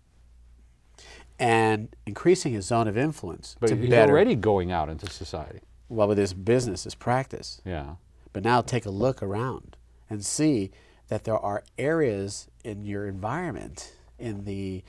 and 1.39 1.89
increasing 2.05 2.53
his 2.53 2.65
zone 2.65 2.87
of 2.87 2.97
influence 2.97 3.55
But 3.59 3.67
to 3.67 3.75
he's 3.75 3.89
better. 3.89 4.11
already 4.11 4.35
going 4.35 4.71
out 4.71 4.89
into 4.89 5.09
society. 5.09 5.59
well, 5.89 6.07
with 6.07 6.17
his 6.17 6.33
business, 6.33 6.83
his 6.85 6.95
practice. 6.95 7.61
Yeah. 7.63 7.95
But 8.33 8.43
now 8.43 8.61
take 8.61 8.85
a 8.85 8.89
look 8.91 9.21
around 9.23 9.77
and 10.09 10.25
see 10.25 10.71
that 11.07 11.23
there 11.23 11.37
are 11.37 11.63
areas 11.77 12.47
in 12.63 12.83
your 12.85 13.07
environment, 13.07 13.93
in 14.19 14.45
the 14.45 14.83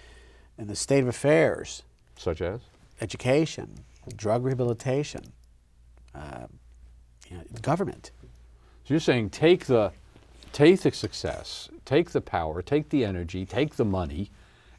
in 0.59 0.67
the 0.67 0.75
state 0.75 1.03
of 1.03 1.07
affairs, 1.09 1.83
Such 2.17 2.41
as? 2.43 2.61
education, 3.01 3.77
drug 4.17 4.43
rehabilitation, 4.45 5.33
uh, 6.17 6.47
you 7.31 7.37
know, 7.37 7.45
government. 7.63 8.11
So 8.85 8.95
you're 8.95 8.99
saying 9.01 9.31
take 9.31 9.67
the 9.67 9.93
take 10.53 10.81
the 10.81 10.93
success, 10.93 11.69
take 11.85 12.11
the 12.11 12.21
power, 12.21 12.63
take 12.63 12.91
the 12.91 13.05
energy, 13.05 13.47
take 13.47 13.77
the 13.77 13.85
money, 13.85 14.31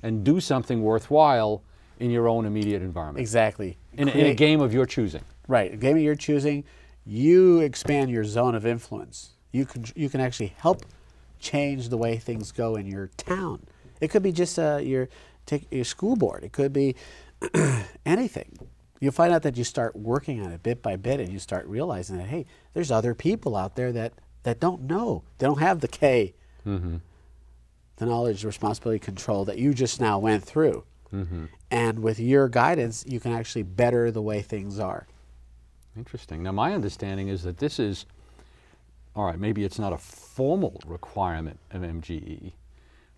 and 0.02 0.24
do 0.24 0.40
something 0.40 0.82
worthwhile 0.82 1.64
in 2.00 2.12
your 2.12 2.28
own 2.28 2.46
immediate 2.46 2.82
environment. 2.82 3.22
Exactly. 3.22 3.78
In, 3.94 4.08
in 4.10 4.28
a 4.28 4.34
game 4.34 4.62
of 4.62 4.74
your 4.74 4.86
choosing. 4.86 5.24
Right, 5.48 5.74
a 5.74 5.78
game 5.78 5.98
of 5.98 6.04
your 6.04 6.16
choosing, 6.16 6.64
you 7.06 7.60
expand 7.60 8.12
your 8.12 8.24
zone 8.24 8.56
of 8.56 8.66
influence. 8.66 9.32
You 9.52 9.66
can 9.66 9.86
you 9.96 10.10
can 10.10 10.22
actually 10.22 10.54
help 10.58 10.86
change 11.40 11.90
the 11.90 11.98
way 11.98 12.18
things 12.18 12.52
go 12.52 12.76
in 12.76 12.86
your 12.86 13.08
town. 13.18 13.66
It 14.00 14.10
could 14.10 14.22
be 14.22 14.32
just 14.32 14.60
uh, 14.60 14.78
your 14.78 15.10
take 15.46 15.66
your 15.72 15.86
school 15.86 16.16
board. 16.16 16.44
It 16.44 16.52
could 16.52 16.72
be 16.72 16.96
anything. 18.06 18.60
You'll 19.00 19.14
find 19.14 19.34
out 19.34 19.44
that 19.44 19.58
you 19.58 19.64
start 19.64 19.96
working 19.96 20.46
on 20.46 20.52
it 20.52 20.62
bit 20.62 20.84
by 20.84 20.98
bit, 20.98 21.20
and 21.20 21.30
you 21.30 21.40
start 21.40 21.66
realizing 21.66 22.18
that 22.18 22.28
hey, 22.28 22.46
there's 22.74 22.92
other 22.92 23.16
people 23.16 23.56
out 23.56 23.76
there 23.76 23.92
that 23.92 24.14
that 24.44 24.60
don't 24.60 24.84
know. 24.84 25.24
They 25.38 25.46
don't 25.46 25.60
have 25.60 25.80
the 25.82 25.88
K, 25.88 26.34
mm-hmm. 26.66 26.98
the 27.98 28.06
knowledge, 28.06 28.44
responsibility, 28.44 29.00
control 29.00 29.46
that 29.46 29.58
you 29.58 29.74
just 29.74 30.00
now 30.00 30.20
went 30.20 30.44
through. 30.44 30.84
Mm-hmm. 31.14 31.46
And 31.72 32.00
with 32.00 32.20
your 32.20 32.48
guidance, 32.48 33.04
you 33.08 33.20
can 33.20 33.34
actually 33.34 33.64
better 33.64 34.12
the 34.12 34.22
way 34.22 34.42
things 34.42 34.80
are. 34.80 35.08
Interesting. 35.98 36.44
Now, 36.44 36.52
my 36.52 36.74
understanding 36.74 37.28
is 37.28 37.44
that 37.44 37.58
this 37.58 37.80
is, 37.80 38.06
all 39.16 39.26
right, 39.26 39.40
maybe 39.40 39.64
it's 39.64 39.80
not 39.80 39.92
a 39.92 39.98
formal 39.98 40.82
requirement 40.86 41.60
of 41.72 41.82
MGE, 41.82 42.54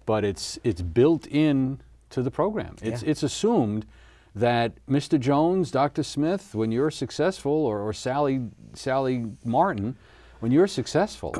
but 0.06 0.24
it's, 0.24 0.58
it's 0.64 0.82
built 0.82 1.28
in 1.28 1.82
to 2.10 2.22
the 2.22 2.32
program. 2.32 2.76
It's, 2.82 3.04
Yeah. 3.04 3.10
it's 3.10 3.24
assumed 3.24 3.86
that 4.34 4.74
Mr. 4.90 5.20
Jones, 5.20 5.72
Dr. 5.72 6.04
Smith, 6.04 6.56
when 6.56 6.72
you're 6.72 6.92
successful, 6.92 7.52
or, 7.52 7.80
or 7.80 7.94
Sally, 7.94 8.48
Sally 8.74 9.26
Martin, 9.44 9.98
when 10.42 10.52
you're 10.52 10.68
successful, 10.68 11.34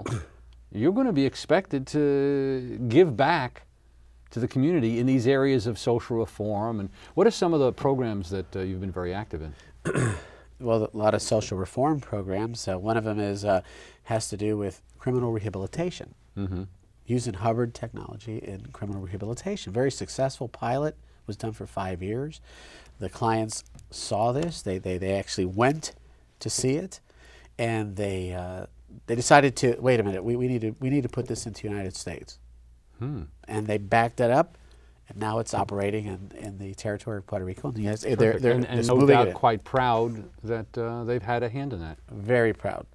you're 0.72 0.94
going 0.94 1.08
to 1.08 1.14
be 1.14 1.26
expected 1.26 1.86
to 1.88 2.80
give 2.88 3.18
back 3.18 3.64
to 4.30 4.40
the 4.40 4.48
community 4.48 5.00
in 5.00 5.06
these 5.06 5.28
areas 5.28 5.68
of 5.68 5.78
social 5.78 6.18
reform. 6.18 6.80
And 6.80 6.90
what 7.16 7.28
are 7.28 7.32
some 7.32 7.54
of 7.54 7.60
the 7.60 7.74
programs 7.74 8.30
that 8.30 8.56
uh, 8.56 8.60
you've 8.62 8.80
been 8.80 8.92
very 8.92 9.14
active 9.14 9.42
in? 9.42 9.54
well, 10.60 10.90
a 10.92 10.98
lot 10.98 11.14
of 11.14 11.22
social 11.22 11.58
reform 11.58 12.00
programs. 12.00 12.68
Uh, 12.68 12.78
one 12.78 12.96
of 12.96 13.04
them 13.04 13.20
is 13.20 13.44
uh, 13.44 13.62
has 14.04 14.30
to 14.30 14.38
do 14.38 14.58
with 14.58 14.82
criminal 14.98 15.32
rehabilitation, 15.32 16.16
Mm-hmm. 16.38 16.64
using 17.06 17.34
Hubbard 17.34 17.74
technology 17.74 18.38
in 18.38 18.68
criminal 18.72 19.02
rehabilitation. 19.02 19.74
Very 19.74 19.92
successful 19.92 20.48
pilot 20.48 20.96
was 21.28 21.36
done 21.36 21.52
for 21.52 21.66
five 21.66 22.02
years. 22.02 22.40
The 23.00 23.10
clients 23.10 23.66
saw 23.90 24.32
this. 24.32 24.62
They 24.62 24.78
they, 24.78 24.98
they 24.98 25.14
actually 25.20 25.46
went 25.46 25.94
to 26.40 26.50
see 26.50 26.76
it, 26.76 27.02
and 27.60 27.98
they 27.98 28.32
uh, 28.34 28.68
they 29.08 29.16
decided 29.16 29.56
to 29.58 29.76
wait 29.80 30.00
a 30.00 30.04
minute. 30.04 30.24
We, 30.24 30.36
we 30.36 30.48
need 30.48 30.62
to 30.62 30.76
we 30.80 30.90
need 30.90 31.04
to 31.04 31.10
put 31.10 31.28
this 31.28 31.46
into 31.46 31.64
the 31.64 31.70
United 31.70 31.96
States, 31.96 32.38
Hmm. 33.00 33.24
and 33.48 33.68
they 33.68 33.78
backed 33.78 34.20
it 34.20 34.32
up. 34.32 34.58
And 35.10 35.20
now 35.20 35.40
it's 35.40 35.54
operating 35.54 36.06
in, 36.06 36.32
in 36.38 36.58
the 36.58 36.74
territory 36.74 37.18
of 37.18 37.28
Puerto 37.28 37.44
Rico. 37.44 37.68
And 37.68 37.78
yes, 37.80 38.04
they're, 38.04 38.40
they're 38.40 38.54
and, 38.54 38.66
and 38.66 38.88
no 38.88 39.06
doubt 39.06 39.34
quite 39.34 39.64
proud 39.66 40.24
that 40.44 40.78
uh, 40.78 41.04
they've 41.04 41.22
had 41.22 41.44
a 41.44 41.50
hand 41.50 41.74
in 41.74 41.82
that. 41.82 41.98
very 42.10 42.54
proud 42.54 42.86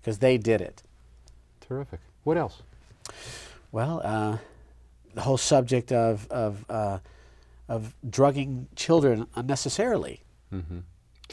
because 0.00 0.20
they 0.20 0.38
did 0.38 0.62
it. 0.62 0.82
Terrific. 1.60 2.00
What 2.22 2.38
else? 2.38 2.62
Well, 3.72 4.00
uh, 4.04 4.38
the 5.14 5.20
whole 5.20 5.36
subject 5.36 5.92
of 5.92 6.26
of 6.30 6.64
uh, 6.70 6.98
of 7.68 7.94
drugging 8.08 8.68
children 8.76 9.26
unnecessarily. 9.34 10.22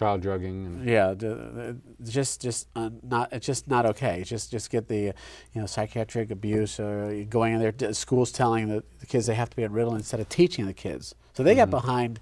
Child 0.02 0.22
drugging. 0.22 0.66
And, 0.66 0.90
Yeah, 0.90 1.14
the, 1.14 1.78
the, 2.00 2.12
just 2.12 2.42
just 2.42 2.68
uh, 2.76 2.90
not 3.04 3.32
it's 3.32 3.46
just 3.46 3.68
not 3.68 3.86
okay. 3.86 4.24
Just 4.24 4.50
just 4.50 4.72
get 4.72 4.88
the 4.88 5.14
you 5.54 5.62
know 5.62 5.68
psychiatric 5.68 6.32
abuse 6.32 6.80
or 6.80 7.24
going 7.30 7.54
in 7.54 7.60
there. 7.60 7.72
t- 7.72 7.94
Schools 7.94 8.32
telling 8.32 8.68
the, 8.68 8.84
the 9.00 9.06
kids 9.06 9.28
they 9.28 9.36
have 9.36 9.52
to 9.52 9.56
be 9.56 9.64
at 9.64 9.70
Ritalin 9.70 9.98
instead 9.98 10.20
of 10.20 10.28
teaching 10.28 10.66
the 10.66 10.74
kids. 10.74 11.14
So 11.34 11.44
they 11.44 11.54
got 11.54 11.70
behind. 11.70 12.20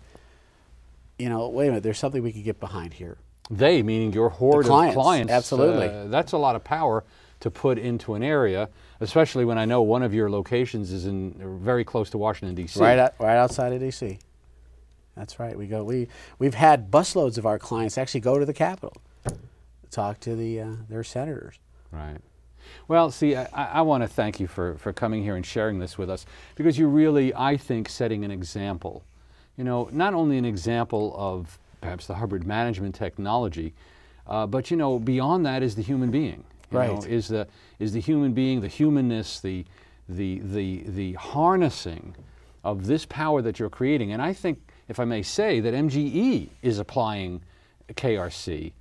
You 1.18 1.30
know, 1.30 1.48
wait 1.48 1.68
a 1.68 1.70
minute. 1.70 1.84
There's 1.84 2.00
something 2.00 2.22
we 2.22 2.34
could 2.34 2.44
get 2.44 2.60
behind 2.60 2.96
here. 2.96 3.18
They, 3.50 3.82
meaning 3.82 4.12
your 4.12 4.30
horde 4.30 4.65
clients, 4.65 4.96
of 4.96 5.02
clients. 5.02 5.32
absolutely. 5.32 5.88
uh, 5.88 6.08
that's 6.08 6.34
a 6.34 6.38
lot 6.38 6.56
of 6.58 6.63
power 6.65 7.06
to 7.39 7.50
put 7.50 7.78
into 7.78 8.13
an 8.13 8.24
area, 8.24 8.70
especially 9.00 9.46
when 9.46 9.58
I 9.58 9.63
know 9.63 9.82
one 9.82 10.04
of 10.04 10.13
your 10.13 10.30
locations 10.30 10.92
is 10.92 11.06
in 11.06 11.60
very 11.62 11.86
close 11.86 12.10
to 12.10 12.18
Washington 12.18 12.56
D.C. 12.56 12.80
Right, 12.80 13.00
out, 13.00 13.13
right 13.20 13.38
outside 13.38 13.72
of 13.72 13.80
D.C. 13.80 14.20
That's 15.15 15.39
right. 15.39 15.58
We 15.58 15.67
go. 15.67 15.84
We 15.84 16.08
we've 16.38 16.54
had 16.54 16.89
busloads 16.89 17.38
of 17.38 17.45
our 17.45 17.60
clients 17.60 17.98
actually 17.98 18.22
go 18.22 18.39
to 18.39 18.45
the 18.45 18.54
Capitol, 18.54 18.95
talk 19.91 20.19
to 20.22 20.36
the 20.36 20.62
uh, 20.62 20.67
their 20.89 21.04
senators. 21.04 21.56
Right. 21.91 22.17
Well, 22.88 23.10
see, 23.12 23.36
I, 23.36 23.48
I 23.54 23.82
want 23.82 24.04
to 24.04 24.08
thank 24.08 24.39
you 24.39 24.45
for, 24.48 24.76
for 24.76 24.93
coming 24.93 25.24
here 25.24 25.36
and 25.36 25.43
sharing 25.45 25.80
this 25.80 25.98
with 25.98 26.08
us 26.10 26.26
because 26.56 26.78
you're 26.78 26.88
really, 26.88 27.34
I 27.34 27.58
think, 27.58 27.89
setting 27.89 28.24
an 28.24 28.30
example. 28.30 29.04
You 29.58 29.63
know, 29.63 29.89
not 29.91 30.13
only 30.13 30.38
an 30.38 30.45
example 30.45 31.15
of 31.17 31.58
perhaps 31.82 32.06
the 32.06 32.15
Hubbard 32.15 32.45
management 32.45 32.93
technology, 32.93 33.74
uh, 34.28 34.45
but 34.45 34.69
you 34.69 34.78
know, 34.78 35.00
beyond 35.00 35.45
that 35.48 35.63
is 35.63 35.76
the 35.76 35.82
human 35.82 36.12
being. 36.12 36.43
You 36.72 36.78
know, 36.78 36.95
Right. 36.98 37.08
is 37.08 37.28
the 37.30 37.48
is 37.80 37.93
the 37.93 38.00
human 38.00 38.34
being, 38.34 38.62
the 38.62 38.67
humanness, 38.67 39.39
the 39.39 39.65
the 40.08 40.39
the 40.43 40.84
the 40.86 41.13
harnessing 41.13 42.15
of 42.63 42.86
this 42.86 43.06
power 43.08 43.41
that 43.41 43.58
you're 43.58 43.69
creating. 43.72 44.12
And 44.12 44.22
I 44.22 44.34
think, 44.34 44.60
if 44.89 44.99
I 44.99 45.06
may 45.06 45.21
say, 45.21 45.60
that 45.62 45.73
MGE 45.73 46.49
is 46.62 46.80
applying 46.80 47.41
KRC 47.93 48.73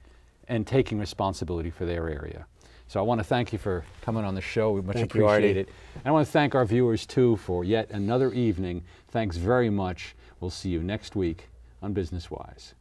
and 0.49 0.67
taking 0.67 0.99
responsibility 0.99 1.71
for 1.71 1.85
their 1.85 2.09
area. 2.09 2.47
So 2.89 2.99
I 2.99 3.03
want 3.03 3.21
to 3.21 3.25
thank 3.25 3.53
you 3.53 3.59
for 3.59 3.85
coming 4.01 4.25
on 4.25 4.35
the 4.35 4.41
show. 4.41 4.73
We 4.73 4.81
much 4.81 4.97
Thank 4.97 5.15
you, 5.15 5.27
appreciate 5.27 5.59
it. 5.59 5.69
And 5.95 6.07
I 6.07 6.11
want 6.11 6.27
to 6.27 6.33
thank 6.33 6.55
our 6.55 6.65
viewers 6.65 7.05
too 7.05 7.37
for 7.37 7.63
yet 7.63 7.91
another 7.91 8.33
evening. 8.33 8.83
Thanks 9.09 9.37
very 9.37 9.69
much. 9.69 10.17
We'll 10.41 10.51
see 10.51 10.71
you 10.71 10.83
next 10.83 11.15
week 11.15 11.49
on 11.83 11.93
Business 11.93 12.31
Wise. 12.31 12.75